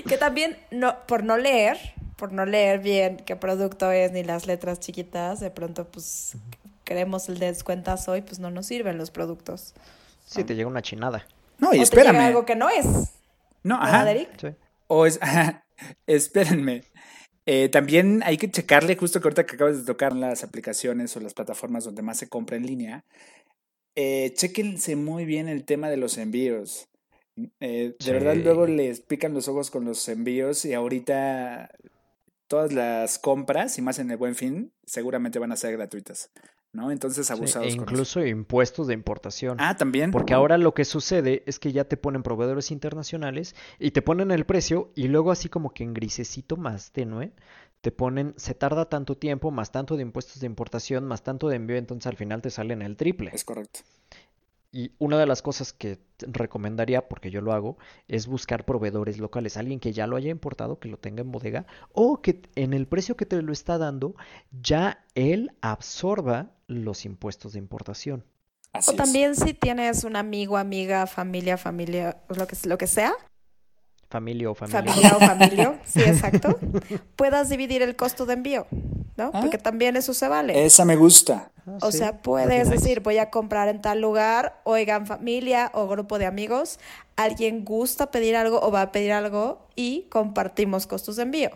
[0.09, 1.79] Que también, no, por no leer,
[2.17, 6.37] por no leer bien qué producto es ni las letras chiquitas, de pronto, pues,
[6.85, 9.75] queremos el descuentazo y pues no nos sirven los productos.
[10.27, 11.27] Sí, te llega una chinada.
[11.59, 12.13] No, y o te espérame.
[12.17, 12.85] llega algo que no es.
[13.63, 14.05] No, ¿Verdad, ajá.
[14.05, 14.41] Derek?
[14.41, 14.49] Sí.
[14.89, 15.19] O es,
[16.07, 16.85] espérenme.
[17.47, 21.21] Eh, también hay que checarle, justo que ahorita que acabas de tocar las aplicaciones o
[21.21, 23.05] las plataformas donde más se compra en línea,
[23.95, 26.89] eh, chequense muy bien el tema de los envíos.
[27.61, 28.11] Eh, de Sí.
[28.11, 31.71] verdad, luego les pican los ojos con los envíos y ahorita
[32.49, 36.31] todas las compras, y más en el buen fin, seguramente van a ser gratuitas,
[36.77, 36.93] ¿no?
[36.93, 39.57] Entonces, Sí, abusados e con incluso impuestos de importación.
[39.59, 40.11] Ah, también.
[40.13, 44.31] Porque ahora lo que sucede es que ya te ponen proveedores internacionales y te ponen
[44.31, 47.33] el precio y luego así como que en grisecito más tenue
[47.81, 51.57] te ponen se tarda tanto tiempo más tanto de impuestos de importación más tanto de
[51.57, 53.31] envío entonces al final te salen el triple.
[53.33, 53.81] Es correcto.
[54.73, 59.57] Y una de las cosas que recomendaría, porque yo lo hago, es buscar proveedores locales,
[59.57, 62.87] alguien que ya lo haya importado, que lo tenga en bodega, o que en el
[62.87, 64.15] precio que te lo está dando,
[64.51, 68.25] ya él absorba los impuestos de importación.
[68.73, 68.99] Así O es.
[68.99, 73.15] también si tienes un amigo, amiga, familia, familia, lo que, lo que sea,
[74.09, 74.95] Familia o familia.
[74.95, 76.59] familia o familia, sí, exacto,
[77.17, 78.67] puedas dividir el costo de envío,
[79.17, 79.31] ¿no?
[79.33, 79.41] Ah.
[79.41, 80.65] Porque también eso se vale.
[80.65, 81.51] Esa me gusta.
[81.67, 82.81] Ah, O sí, sea, puedes nice.
[82.81, 86.79] decir, voy a comprar en tal lugar, oigan familia o grupo de amigos,
[87.17, 91.51] alguien gusta pedir algo o va a pedir algo y compartimos costos de envío.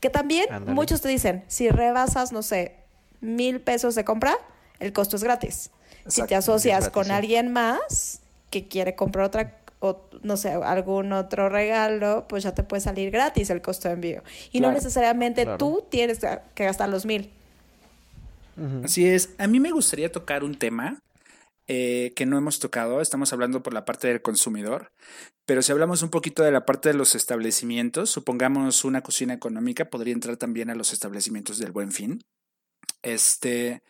[0.00, 2.76] Que también muchos te dicen, si rebasas, no sé,
[3.20, 4.36] mil pesos de compra,
[4.80, 5.70] el costo es gratis.
[6.08, 7.10] Si te asocias gratis, con sí.
[7.12, 8.20] alguien más
[8.50, 13.10] que quiere comprar otra, o no sé, algún otro regalo, pues ya te puede salir
[13.10, 14.22] gratis el costo de envío.
[14.52, 15.58] Y no necesariamente claro.
[15.58, 16.20] tú tienes
[16.54, 17.30] que gastar los mil.
[18.84, 19.30] Así es.
[19.38, 21.02] A mí me gustaría tocar un tema
[21.66, 23.00] eh, que no hemos tocado.
[23.00, 24.92] Estamos hablando por la parte del consumidor.
[25.46, 29.86] Pero si hablamos un poquito de la parte de los establecimientos, supongamos una cocina económica,
[29.86, 32.22] podría entrar también a los establecimientos del buen fin.
[33.02, 33.82] Este,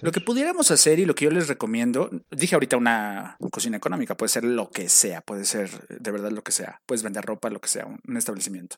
[0.00, 4.16] lo que pudiéramos hacer y lo que yo les recomiendo, dije ahorita una cocina económica,
[4.16, 7.50] puede ser lo que sea, puede ser de verdad lo que sea, puedes vender ropa,
[7.50, 8.76] lo que sea, un, un establecimiento.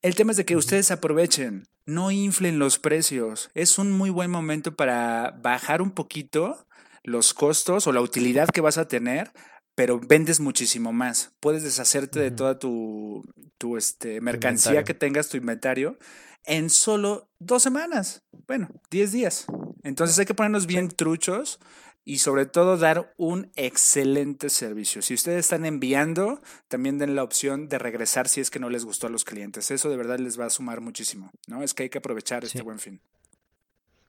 [0.00, 3.50] El tema es de que ustedes aprovechen, no inflen los precios.
[3.52, 6.66] Es un muy buen momento para bajar un poquito
[7.02, 9.32] los costos o la utilidad que vas a tener,
[9.80, 11.32] pero vendes muchísimo más.
[11.40, 13.24] Puedes deshacerte de toda tu,
[13.56, 14.84] tu este, mercancía inventario.
[14.84, 15.98] que tengas, tu inventario,
[16.44, 18.22] en solo dos semanas.
[18.46, 19.46] Bueno, 10 días.
[19.82, 21.60] Entonces hay que ponernos bien truchos
[22.04, 25.00] y sobre todo dar un excelente servicio.
[25.00, 28.84] Si ustedes están enviando, también den la opción de regresar si es que no les
[28.84, 29.70] gustó a los clientes.
[29.70, 31.62] Eso de verdad les va a sumar muchísimo, ¿no?
[31.62, 33.00] Es que hay que aprovechar este buen fin.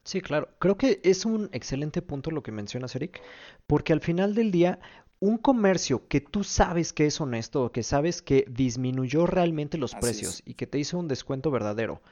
[0.04, 0.48] Sí, claro.
[0.58, 3.22] Creo que es un excelente punto lo que mencionas, Eric,
[3.68, 4.80] porque al final del día,
[5.22, 10.00] un comercio que tú sabes que es honesto, que sabes que disminuyó realmente los Así
[10.00, 10.42] precios es.
[10.46, 12.02] y que te hizo un descuento verdadero,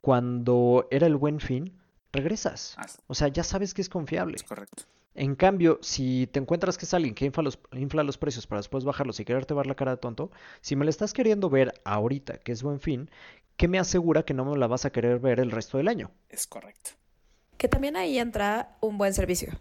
[0.00, 1.72] cuando era el buen fin,
[2.12, 2.76] regresas.
[3.06, 4.36] O sea, ya sabes que es confiable.
[4.36, 4.84] es correcto.
[5.14, 8.60] En cambio, si te encuentras que es alguien que infla los, infla los precios para
[8.60, 11.72] después bajarlos y quererte ver la cara de tonto, si me la estás queriendo ver
[11.84, 13.10] ahorita, que es buen fin,
[13.56, 16.10] ¿qué me asegura que no me la vas a querer ver el resto del año?
[16.28, 16.90] Es correcto.
[17.56, 19.52] Que también ahí entra un buen servicio.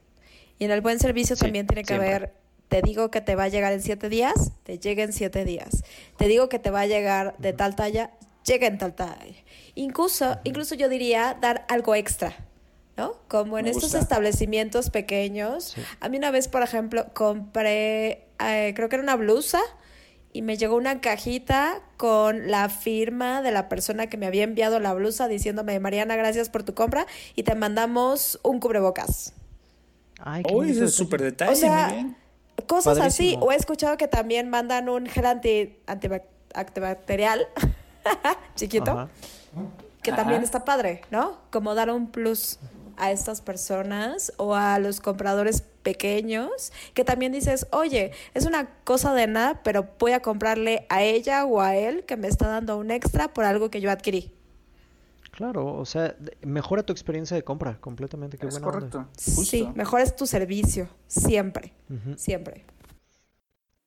[0.59, 2.13] Y en el buen servicio Sí, también tiene que siempre.
[2.13, 2.33] haber,
[2.67, 5.83] te digo que te va a llegar en siete días, te llega en siete días.
[6.17, 8.11] Te digo que te va a llegar de tal talla,
[8.45, 9.35] llega en tal talla.
[9.75, 12.35] Incluso, incluso yo diría dar algo extra,
[12.97, 13.13] ¿no?
[13.27, 13.99] Como en Me estos gusta.
[13.99, 15.73] establecimientos pequeños.
[15.75, 15.81] Sí.
[15.99, 19.61] A mí una vez, por ejemplo, compré, eh, creo que era una blusa
[20.33, 24.79] y me llegó una cajita con la firma de la persona que me había enviado
[24.79, 29.33] la blusa diciéndome, Mariana, gracias por tu compra y te mandamos un cubrebocas.
[30.19, 32.17] Ay, qué Uy, bonito ese es súper detalle, O sea, muy bien.
[32.67, 33.37] Cosas así.
[33.41, 36.23] O he escuchado que también mandan un gel anti, antibac-
[36.53, 37.47] antibacterial
[38.55, 39.09] chiquito, Ajá.
[40.03, 40.21] que Ajá.
[40.21, 41.37] también está padre, ¿no?
[41.51, 42.59] Como dar un plus
[42.97, 49.13] a estas personas o a los compradores pequeños, que también dices, oye, es una cosa
[49.13, 52.77] de nada, pero voy a comprarle a ella o a él que me está dando
[52.77, 54.31] un extra por algo que yo adquirí.
[55.35, 58.37] Claro, o sea, mejora tu experiencia de compra completamente.
[58.37, 58.89] Qué Es buena onda.
[58.89, 59.09] correcto.
[59.17, 59.73] Sí, Justo.
[59.75, 61.73] mejor es tu servicio, siempre,
[62.15, 62.65] siempre.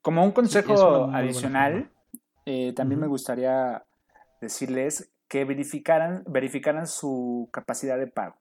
[0.03, 1.91] Como un consejo adicional,
[2.45, 3.83] eh, también me gustaría
[4.43, 8.37] decirles que verificaran, verificaran su capacidad de pago,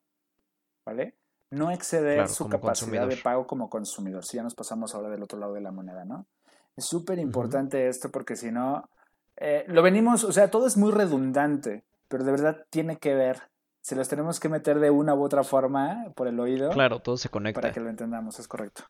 [0.86, 1.16] ¿vale?
[1.50, 4.26] No exceder Claro, su capacidad de pago como consumidor.
[4.26, 6.28] Si ya nos pasamos ahora del otro lado de la moneda, ¿no?
[6.76, 8.90] Es súper importante esto porque si no,
[9.38, 13.42] eh, lo venimos, o sea, todo es muy redundante, pero de verdad tiene que ver.
[13.82, 17.18] Se los tenemos que meter de una u otra forma por el oído Claro, todo
[17.18, 17.62] se conecta.
[17.62, 18.84] para que lo entendamos, es correcto.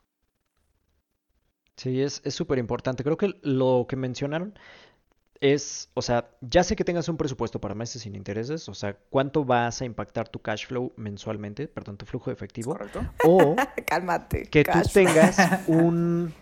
[1.76, 3.04] Sí, es es súper importante.
[3.04, 4.58] Creo que lo que mencionaron
[5.42, 8.98] es, o sea, ya sé que tengas un presupuesto para meses sin intereses, o sea,
[9.10, 13.12] cuánto vas a impactar tu cash flow mensualmente, perdón, tu flujo de ¿Es efectivo, correcto?
[13.20, 13.56] o
[13.88, 14.50] Cálmate.
[14.50, 16.34] que tú tengas un,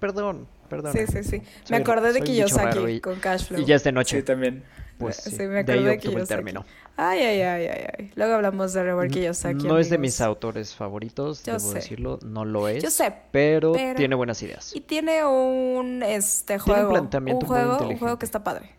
[0.00, 0.92] perdón, perdón.
[0.92, 1.38] Sí, sí, sí.
[1.38, 3.60] Me Soy- acordé de un Kiyosaki y- con cash flow.
[3.60, 4.62] Y ya es de noche, Sí, también.
[4.98, 6.26] pues Sí, sí, me de acordé ahí de Kiyosaki.
[6.28, 6.64] término.
[6.96, 8.12] Ay, ay, ay, ay, ay.
[8.16, 9.66] Luego hablamos de Robert Kiyosaki.
[9.66, 10.12] No es de amigos.
[10.14, 11.74] mis autores favoritos, Yo debo sé.
[11.76, 14.76] decirlo, no lo es, Yo sé, pero pero- tiene buenas ideas.
[14.76, 17.98] Y tiene un este Tiene un juego, planteamiento un muy juego, un inteligente.
[18.00, 18.70] juego que está padre,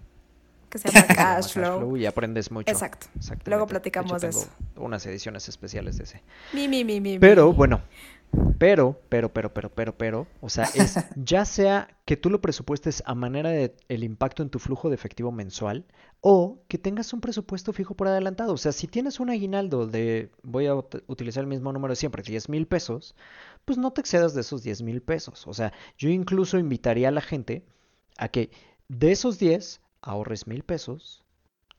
[0.69, 1.97] que se llama Se llama Cash Flow.
[1.97, 2.71] y aprendes mucho.
[2.71, 3.07] Exacto.
[3.45, 4.51] Luego De platicamos hecho, de tengo eso.
[4.77, 6.21] unas ediciones especiales de ese.
[6.53, 7.53] Mi, mi, mi, mi, Pero mi.
[7.57, 7.81] bueno,
[8.57, 13.03] pero, pero, pero, pero, pero, pero, o sea, es ya sea que tú lo presupuestes
[13.05, 15.85] a manera de el impacto en tu flujo de efectivo mensual
[16.21, 18.53] o que tengas un presupuesto fijo por adelantado.
[18.53, 21.95] O sea, si tienes un aguinaldo de, voy a ut- utilizar el mismo número de
[21.97, 23.15] siempre, 10 mil pesos,
[23.65, 25.45] pues no te excedas de esos 10 mil pesos.
[25.47, 27.65] O sea, yo incluso invitaría a la gente
[28.17, 28.51] a que
[28.87, 31.23] de esos 10 ahorres mil pesos,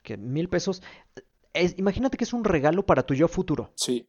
[0.02, 0.82] que mil pesos,
[1.52, 3.72] es- imagínate que es un regalo para tu yo futuro.
[3.76, 4.06] Sí.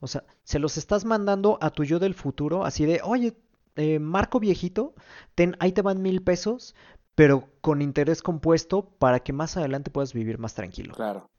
[0.00, 3.36] O sea, se los estás mandando a tu yo del futuro, así de, oye,
[3.76, 4.94] eh, Marco viejito,
[5.34, 6.74] ten, ahí te van mil pesos,
[7.14, 10.94] pero con interés compuesto para que más adelante puedas vivir más tranquilo.
[10.94, 11.30] Claro.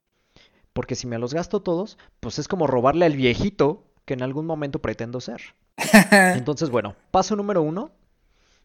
[0.72, 4.46] Porque si me los gasto todos, pues es como robarle al viejito que en algún
[4.46, 5.40] momento pretendo ser.
[6.10, 7.90] Entonces, bueno, paso número uno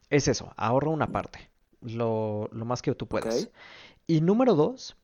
[0.09, 1.49] es eso, ahorra una parte,
[1.81, 3.49] lo, lo más que tú puedas.
[4.07, 4.97] Y número dos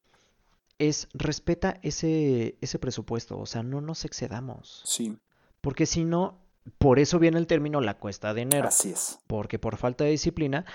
[0.79, 4.81] es respeta ese, ese presupuesto, o sea, no nos excedamos.
[4.85, 5.17] Sí,
[5.61, 6.39] Porque si no,
[6.77, 8.67] por eso viene el término la cuesta de enero.
[8.67, 9.19] así es.
[9.27, 10.65] Porque por falta de disciplina,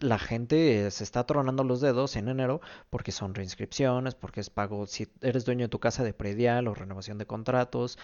[0.00, 4.86] la gente se está tronando los dedos en enero porque son reinscripciones, porque es pago
[4.86, 7.98] si eres dueño de tu casa de predial o renovación de contratos,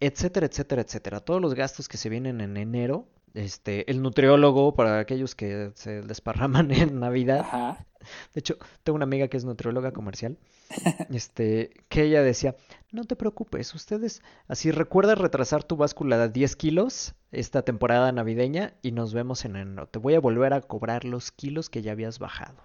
[0.00, 1.20] etcétera, etcétera, etcétera.
[1.20, 6.02] Todos los gastos que se vienen en enero Este, el nutriólogo para aquellos que se
[6.02, 7.40] desparraman en Navidad.
[7.40, 7.86] Ajá.
[8.32, 10.38] De hecho, tengo una amiga que es nutrióloga comercial,
[11.10, 12.56] este, que ella decía,
[12.92, 18.74] no te preocupes, ustedes, así recuerda retrasar tu báscula de 10 kilos esta temporada navideña
[18.82, 19.88] y nos vemos en enero.
[19.88, 22.62] Te voy a volver a cobrar los kilos que ya habías bajado.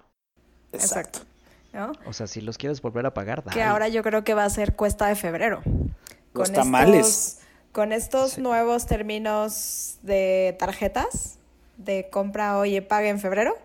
[0.71, 1.19] Exacto.
[1.73, 1.91] ¿no?
[2.05, 4.49] O sea, si los quieres volver a pagar, Que ahora yo creo que va a
[4.49, 5.61] ser cuesta de febrero.
[6.33, 7.39] Los tamales.
[7.73, 8.41] Con estos Sí.
[8.41, 11.37] nuevos términos de tarjetas
[11.77, 13.57] de compra hoy y paga en febrero,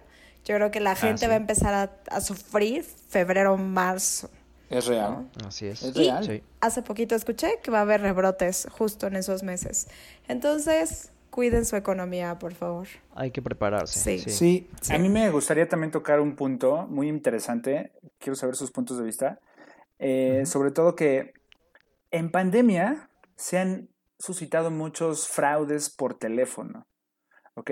[0.44, 1.26] yo creo que la gente sí.
[1.28, 4.28] va a empezar a, a sufrir febrero, marzo.
[4.70, 5.28] Es real.
[5.46, 5.82] Así es.
[5.82, 6.24] Es Y real.
[6.24, 6.42] Sí.
[6.60, 9.88] hace poquito escuché que va a haber rebrotes justo en esos meses.
[10.26, 12.86] Entonces, cuiden su economía, por favor.
[13.14, 13.98] Hay que prepararse.
[13.98, 14.18] Sí.
[14.18, 14.30] Sí.
[14.30, 14.94] Sí, Sí.
[14.94, 17.92] a mí me gustaría también tocar un punto muy interesante.
[18.18, 19.38] Quiero saber sus puntos de vista.
[19.98, 20.42] Eh.
[20.46, 21.32] Sobre todo que
[22.10, 23.88] en pandemia se han
[24.18, 26.86] suscitado muchos fraudes por teléfono.
[27.54, 27.70] ¿Ok?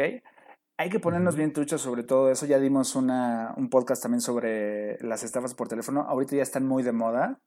[0.78, 2.44] Hay que ponernos bien truchos sobre todo eso.
[2.46, 6.02] Ya dimos una, un podcast también sobre las estafas por teléfono.
[6.02, 7.40] Ahorita ya están muy de moda.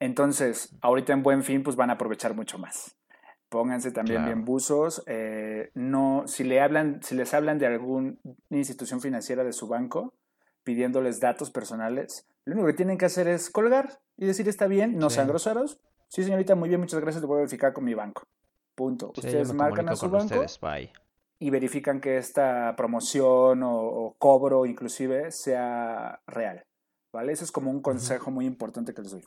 [0.00, 2.96] Entonces, ahorita en buen fin, pues van a aprovechar mucho más.
[3.48, 4.34] Pónganse también Claro.
[4.34, 5.02] bien buzos.
[5.06, 8.14] eh, no, si le hablan, si les hablan de alguna
[8.50, 10.14] institución financiera de su banco
[10.64, 14.96] pidiéndoles datos personales, lo único que tienen que hacer es colgar y decir está bien,
[14.98, 15.16] no Sí.
[15.16, 15.80] sean groseros.
[16.12, 18.24] Sí, señorita, muy bien, muchas gracias, lo voy a verificar con mi banco.
[18.74, 19.12] Punto.
[19.14, 20.60] Sí, Ustedes marcan a su banco ustedes.
[21.38, 26.66] Y verifican que esta promoción o, o cobro inclusive sea real.
[27.14, 27.32] ¿Vale?
[27.32, 29.24] Eso es como un consejo muy importante que les doy.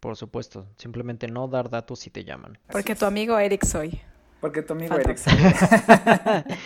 [0.00, 0.66] Por supuesto.
[0.78, 2.58] Simplemente no dar datos si te llaman.
[2.70, 4.00] Porque tu amigo Eric soy.
[4.40, 4.96] Porque tu amigo.
[4.96, 5.54] Eric sabe.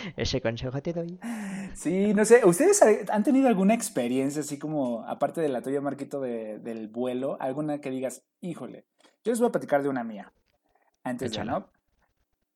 [0.15, 1.19] Ese consejo te doy.
[1.75, 6.21] Sí, no sé, ¿ustedes han tenido alguna experiencia así como, aparte de la tuya, Marquito,
[6.21, 8.85] de- del vuelo, alguna que digas, híjole,
[9.27, 10.31] yo les voy a platicar de una mía,
[11.03, 11.53] antes Échala.
[11.53, 11.67] de, ¿no?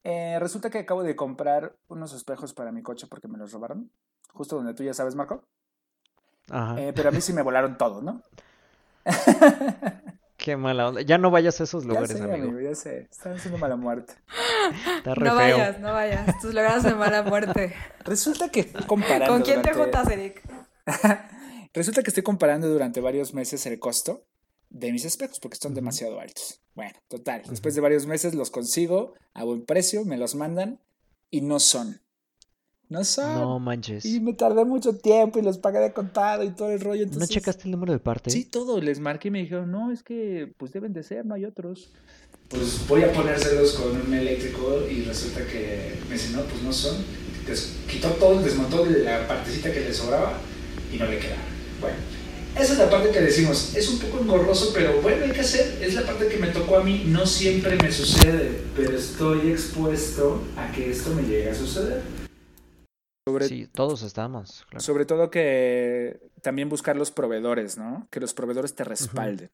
[0.06, 3.92] Eh, resulta que acabo de comprar unos espejos para mi coche porque me los robaron,
[4.32, 5.44] justo donde tú ya sabes, Marco,
[6.50, 6.80] Ajá.
[6.82, 8.22] Eh, pero a mí sí me volaron todo, ¿no?
[10.38, 11.02] Qué mala onda.
[11.02, 12.48] Ya no vayas a esos Ya lugares, sé, amigo.
[12.48, 14.14] amigo, ya sé, están haciendo mala muerte.
[14.98, 15.58] Está re No feo.
[15.58, 16.40] vayas, no vayas.
[16.40, 17.76] Tus logras de mala muerte.
[18.06, 20.42] Resulta que estoy comparando ¿Con quién te juntas, Eric?
[21.74, 24.24] Resulta que estoy comparando durante varios meses el costo
[24.72, 26.60] de mis espejos porque están demasiado altos.
[26.74, 27.44] Bueno, total.
[27.50, 30.80] Después de varios meses los consigo a buen precio, me los mandan
[31.30, 32.02] y no son.
[32.90, 33.34] No son.
[33.36, 34.04] No manches.
[34.06, 37.02] Y me tardé mucho tiempo y los pagué de contado y todo el rollo.
[37.06, 38.30] ¿No Entonces, checaste el número de parte?
[38.32, 38.82] Sí, todo.
[38.82, 41.90] Les marqué y me dijeron, no, es que pues deben de ser, no hay otros.
[42.50, 46.74] Pues voy a ponérselos con un eléctrico y resulta que me dice, no, pues no
[46.74, 46.98] son.
[47.48, 50.34] Des- quitó todo, desmontó la partecita que le sobraba
[50.94, 51.42] y no le quedaba.
[51.80, 51.96] Bueno,
[52.56, 55.82] esa es la parte que decimos, es un poco engorroso, pero bueno, hay que hacer.
[55.82, 60.42] Es la parte que me tocó a mí, no siempre me sucede, pero estoy expuesto
[60.58, 62.02] a que esto me llegue a suceder.
[63.28, 64.66] Sobre, Sí, todos estamos.
[64.70, 64.82] claro.
[64.84, 68.08] sobre todo que también buscar los proveedores, ¿no?
[68.10, 69.52] Que los proveedores te respalden,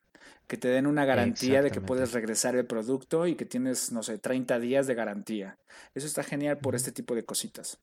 [0.47, 4.03] que te den una garantía de que puedes regresar el producto y que tienes, no
[4.03, 5.57] sé, 30 días de garantía.
[5.93, 7.77] Eso está genial por este tipo de cositas.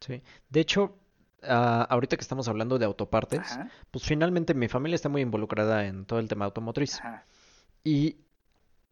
[0.00, 0.22] Sí.
[0.48, 0.96] De hecho,
[1.42, 5.86] ah, ahorita que estamos hablando de autopartes, Ajá, pues finalmente mi familia está muy involucrada
[5.86, 7.00] en todo el tema automotriz.
[7.00, 7.24] ajá.
[7.82, 8.16] Y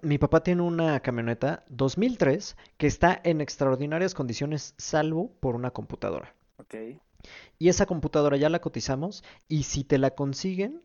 [0.01, 6.35] mi papá tiene una camioneta 2003 que está en extraordinarias condiciones salvo por una computadora.
[6.57, 6.75] Ok.
[7.59, 10.83] Y esa computadora ya la cotizamos y si te la consiguen,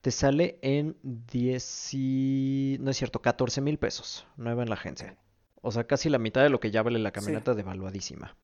[0.00, 2.76] te sale en 10 y...
[2.80, 5.16] no es cierto, 14 mil pesos, nueva en la agencia.
[5.62, 8.36] O sea, casi la mitad de lo que ya vale la camioneta devaluadísima.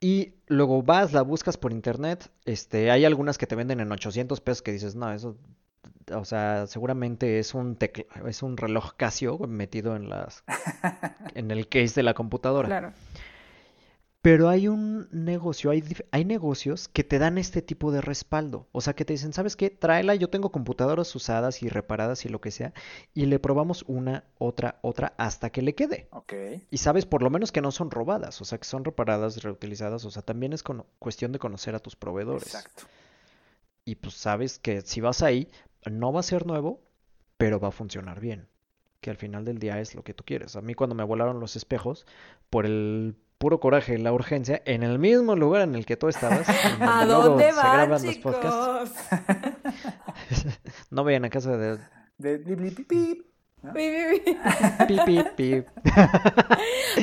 [0.00, 4.40] Y luego vas, la buscas por internet, este, hay algunas que te venden en 800
[4.40, 5.36] pesos que dices, no, eso,
[6.14, 10.42] o sea, seguramente es un tecla- es un reloj Casio metido en las,
[11.34, 12.66] en el case de la computadora.
[12.68, 12.92] Claro.
[14.22, 18.68] Pero hay un negocio, hay, hay negocios que te dan este tipo de respaldo.
[18.70, 19.70] O sea, que te dicen, ¿sabes qué?
[19.70, 22.74] Tráela, yo tengo computadoras usadas y reparadas y lo que sea,
[23.14, 26.08] y le probamos una, otra, otra, hasta que le quede.
[26.10, 26.34] Ok.
[26.70, 30.04] Y sabes por lo menos que no son robadas, o sea, que son reparadas, reutilizadas,
[30.04, 30.62] o sea, también es
[30.98, 32.42] cuestión de conocer a tus proveedores.
[32.42, 32.84] Exacto.
[33.86, 35.50] Y pues sabes que si vas ahí,
[35.90, 36.82] no va a ser nuevo,
[37.38, 38.48] pero va a funcionar bien.
[39.00, 40.56] Que al final del día es lo que tú quieres.
[40.56, 42.04] A mí cuando me volaron los espejos,
[42.50, 46.08] por el puro coraje y la urgencia, en el mismo lugar en el que tú
[46.08, 46.46] estabas,
[46.80, 49.00] ¿A dónde se van, graban los podcasts,
[50.28, 50.58] chicos?
[50.90, 51.78] no vayan a casa de
[52.18, 52.86] De blip,
[54.86, 55.68] blip, pip.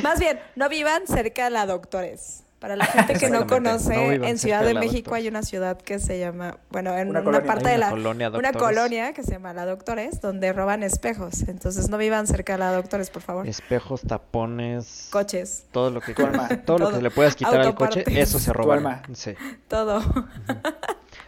[0.04, 2.44] Más bien, no vivan cerca de la doctores.
[2.58, 5.80] Para la gente que no conoce, No vivan en Ciudad de México hay una ciudad
[5.80, 7.46] que se llama, bueno, en Una una, colonia.
[7.46, 11.42] parte de la colonia, una colonia que se llama La Doctores, donde roban espejos.
[11.42, 13.46] Entonces no vivan cerca de la Doctores, por favor.
[13.46, 16.14] Espejos, tapones, Coches, todo lo que
[16.66, 19.02] todo lo que le puedas quitar al coche, eso se roba.
[19.12, 19.34] Sí.
[19.68, 20.02] todo.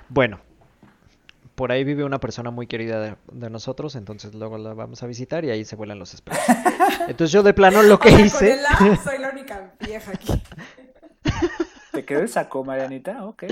[0.08, 0.40] Bueno,
[1.54, 5.06] por ahí vive una persona muy querida de, de nosotros, entonces luego la vamos a
[5.06, 6.42] visitar y ahí se vuelan los espejos.
[7.08, 9.74] Entonces yo de plano lo que O sea, con hice, el A, soy la única
[9.78, 10.32] vieja aquí.
[12.00, 13.26] ¿Te quedó el saco, Marianita?
[13.26, 13.44] Ok.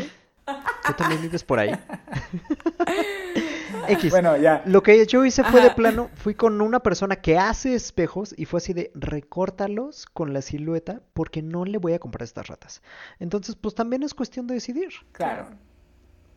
[0.87, 1.71] tú también vives por ahí.
[3.89, 4.11] X.
[4.11, 4.63] Bueno, ya.
[4.65, 8.47] Lo que yo hice fue de plano, fui con una persona que hace espejos y
[8.47, 12.81] fue así de recórtalos con la silueta porque no le voy a comprar estas ratas.
[13.21, 14.95] Entonces, pues también es cuestión de decidir.
[15.13, 15.49] Claro.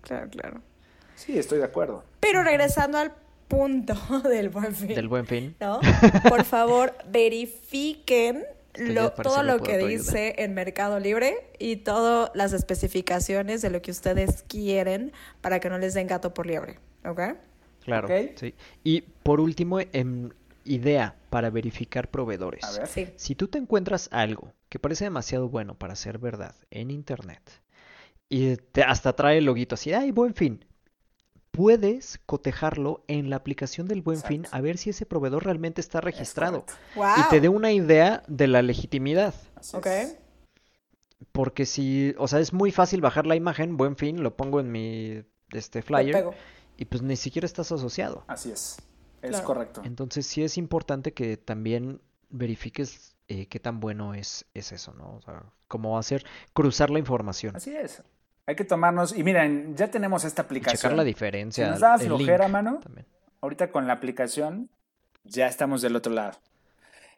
[0.01, 0.61] Claro, claro.
[1.15, 2.03] Sí, estoy de acuerdo.
[2.19, 3.13] Pero regresando al
[3.47, 3.95] punto
[4.29, 4.95] del buen fin.
[4.95, 5.55] Del buen fin.
[5.61, 5.79] ¿no?
[6.27, 8.43] Por favor, verifiquen
[8.77, 13.91] lo- todo lo que dice en Mercado Libre y todas las especificaciones de lo que
[13.91, 15.11] ustedes quieren
[15.41, 17.21] para que no les den gato por liebre, ¿ok?
[17.83, 18.37] Claro, Ok.
[18.37, 18.53] sí.
[18.83, 22.63] Y por último, en idea para verificar proveedores.
[22.63, 22.87] A ver.
[22.87, 23.07] Sí.
[23.15, 27.41] Si tú te encuentras algo que parece demasiado bueno para ser verdad en internet
[28.29, 30.63] y te hasta trae el loguito así, ay, buen fin,
[31.51, 36.01] puedes cotejarlo en la aplicación del buen fin a ver si ese proveedor realmente está
[36.01, 36.65] registrado.
[36.95, 37.05] Wow.
[37.17, 39.33] y te dé una idea de la legitimidad.
[39.55, 39.85] Así Ok.
[39.87, 40.17] es.
[41.31, 44.71] Porque si, o sea, es muy fácil bajar la imagen, buen fin, lo pongo en
[44.71, 46.25] mi este flyer
[46.77, 48.23] y pues ni siquiera estás asociado.
[48.27, 48.77] Así es.
[49.21, 49.45] Es Claro.
[49.45, 49.81] correcto.
[49.85, 55.15] Entonces sí es importante que también verifiques eh, qué tan bueno es, es eso, ¿no?
[55.17, 58.01] O sea, cómo hacer, cruzar la información Así es.
[58.45, 59.15] Hay que tomarnos.
[59.17, 60.77] Y miren, ya tenemos esta aplicación.
[60.77, 61.69] checar la Si diferencia.
[61.69, 63.05] nos el flojera, link mano, también.
[63.41, 64.69] ahorita con la aplicación
[65.23, 66.37] ya estamos del otro lado.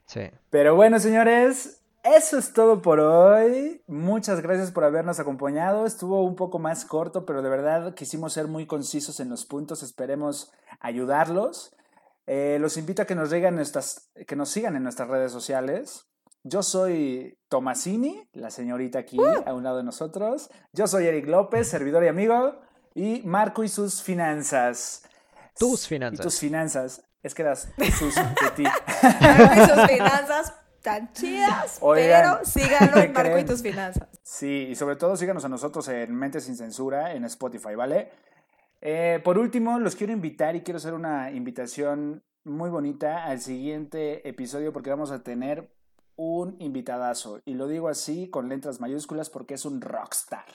[0.06, 0.30] Sí.
[0.50, 3.82] Pero bueno, señores, eso es todo por hoy.
[3.88, 5.86] Muchas gracias por habernos acompañado.
[5.86, 9.84] Estuvo un poco más corto, pero de verdad quisimos ser muy concisos en los puntos.
[9.84, 10.52] Esperemos
[10.82, 11.74] ayudarlos.
[12.28, 16.06] Eh, los invito a que nos, nuestras, que nos sigan en nuestras redes sociales.
[16.44, 20.50] Yo soy Tomasini, la señorita aquí a un lado de nosotros.
[20.74, 22.60] Yo soy Eric López, servidor y amigo.
[22.94, 25.04] Y Marco y sus finanzas.
[25.58, 26.24] Tus Y finanzas.
[26.26, 27.04] tus finanzas.
[27.24, 28.64] Es que das sus de ti.
[29.22, 34.10] Marco y sus finanzas tan chidas, Oigan, pero síganlo ¿qué en Marco y tus finanzas.
[34.22, 38.12] Sí, y sobre todo síganos a nosotros en Mente Sin Censura en Spotify, ¿vale?
[38.82, 44.28] Eh, por último, los quiero invitar y quiero hacer una invitación muy bonita al siguiente
[44.28, 45.72] episodio porque vamos a tener
[46.16, 47.42] un invitadazo.
[47.46, 50.46] Y lo digo así con letras mayúsculas porque es un rockstar.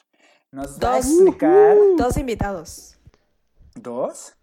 [0.51, 1.07] Nos va a Dos.
[1.07, 1.77] explicar...
[1.97, 2.97] Dos invitados.
[3.75, 4.35] ¿Dos?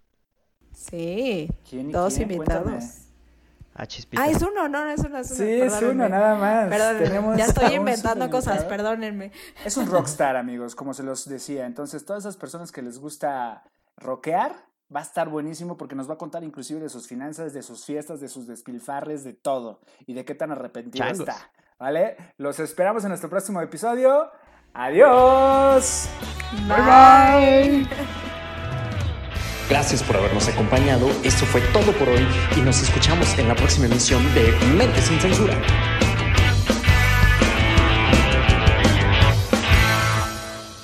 [0.74, 2.32] Sí, ¿Quién y dos quién?
[2.32, 2.64] invitados.
[2.64, 2.92] Cuéntame.
[3.78, 4.24] Ah, chispita.
[4.24, 5.38] Ah, es uno, no, no es uno, es uno.
[5.38, 6.70] Sí, es uno, nada más.
[6.70, 9.32] Perdónenme, Tenemos ya estoy inventando cosas, perdónenme.
[9.66, 11.66] Es un rockstar, amigos, como se los decía.
[11.66, 13.64] Entonces, todas esas personas que les gusta
[13.98, 14.56] rockear,
[14.94, 17.86] va a estar buenísimo porque nos va a contar inclusive de sus finanzas, de sus
[17.86, 19.82] fiestas, de sus despilfarres, de todo.
[20.06, 21.28] Y de qué tan arrepentido Changos.
[21.28, 21.52] está.
[21.78, 22.16] ¿Vale?
[22.38, 24.30] Los esperamos en nuestro próximo episodio.
[24.74, 26.08] ¡Adiós!
[26.68, 27.88] Bye.
[29.70, 31.08] Gracias por habernos acompañado.
[31.24, 35.20] Esto fue todo por hoy y nos escuchamos en la próxima emisión de Mente sin
[35.20, 35.56] Censura.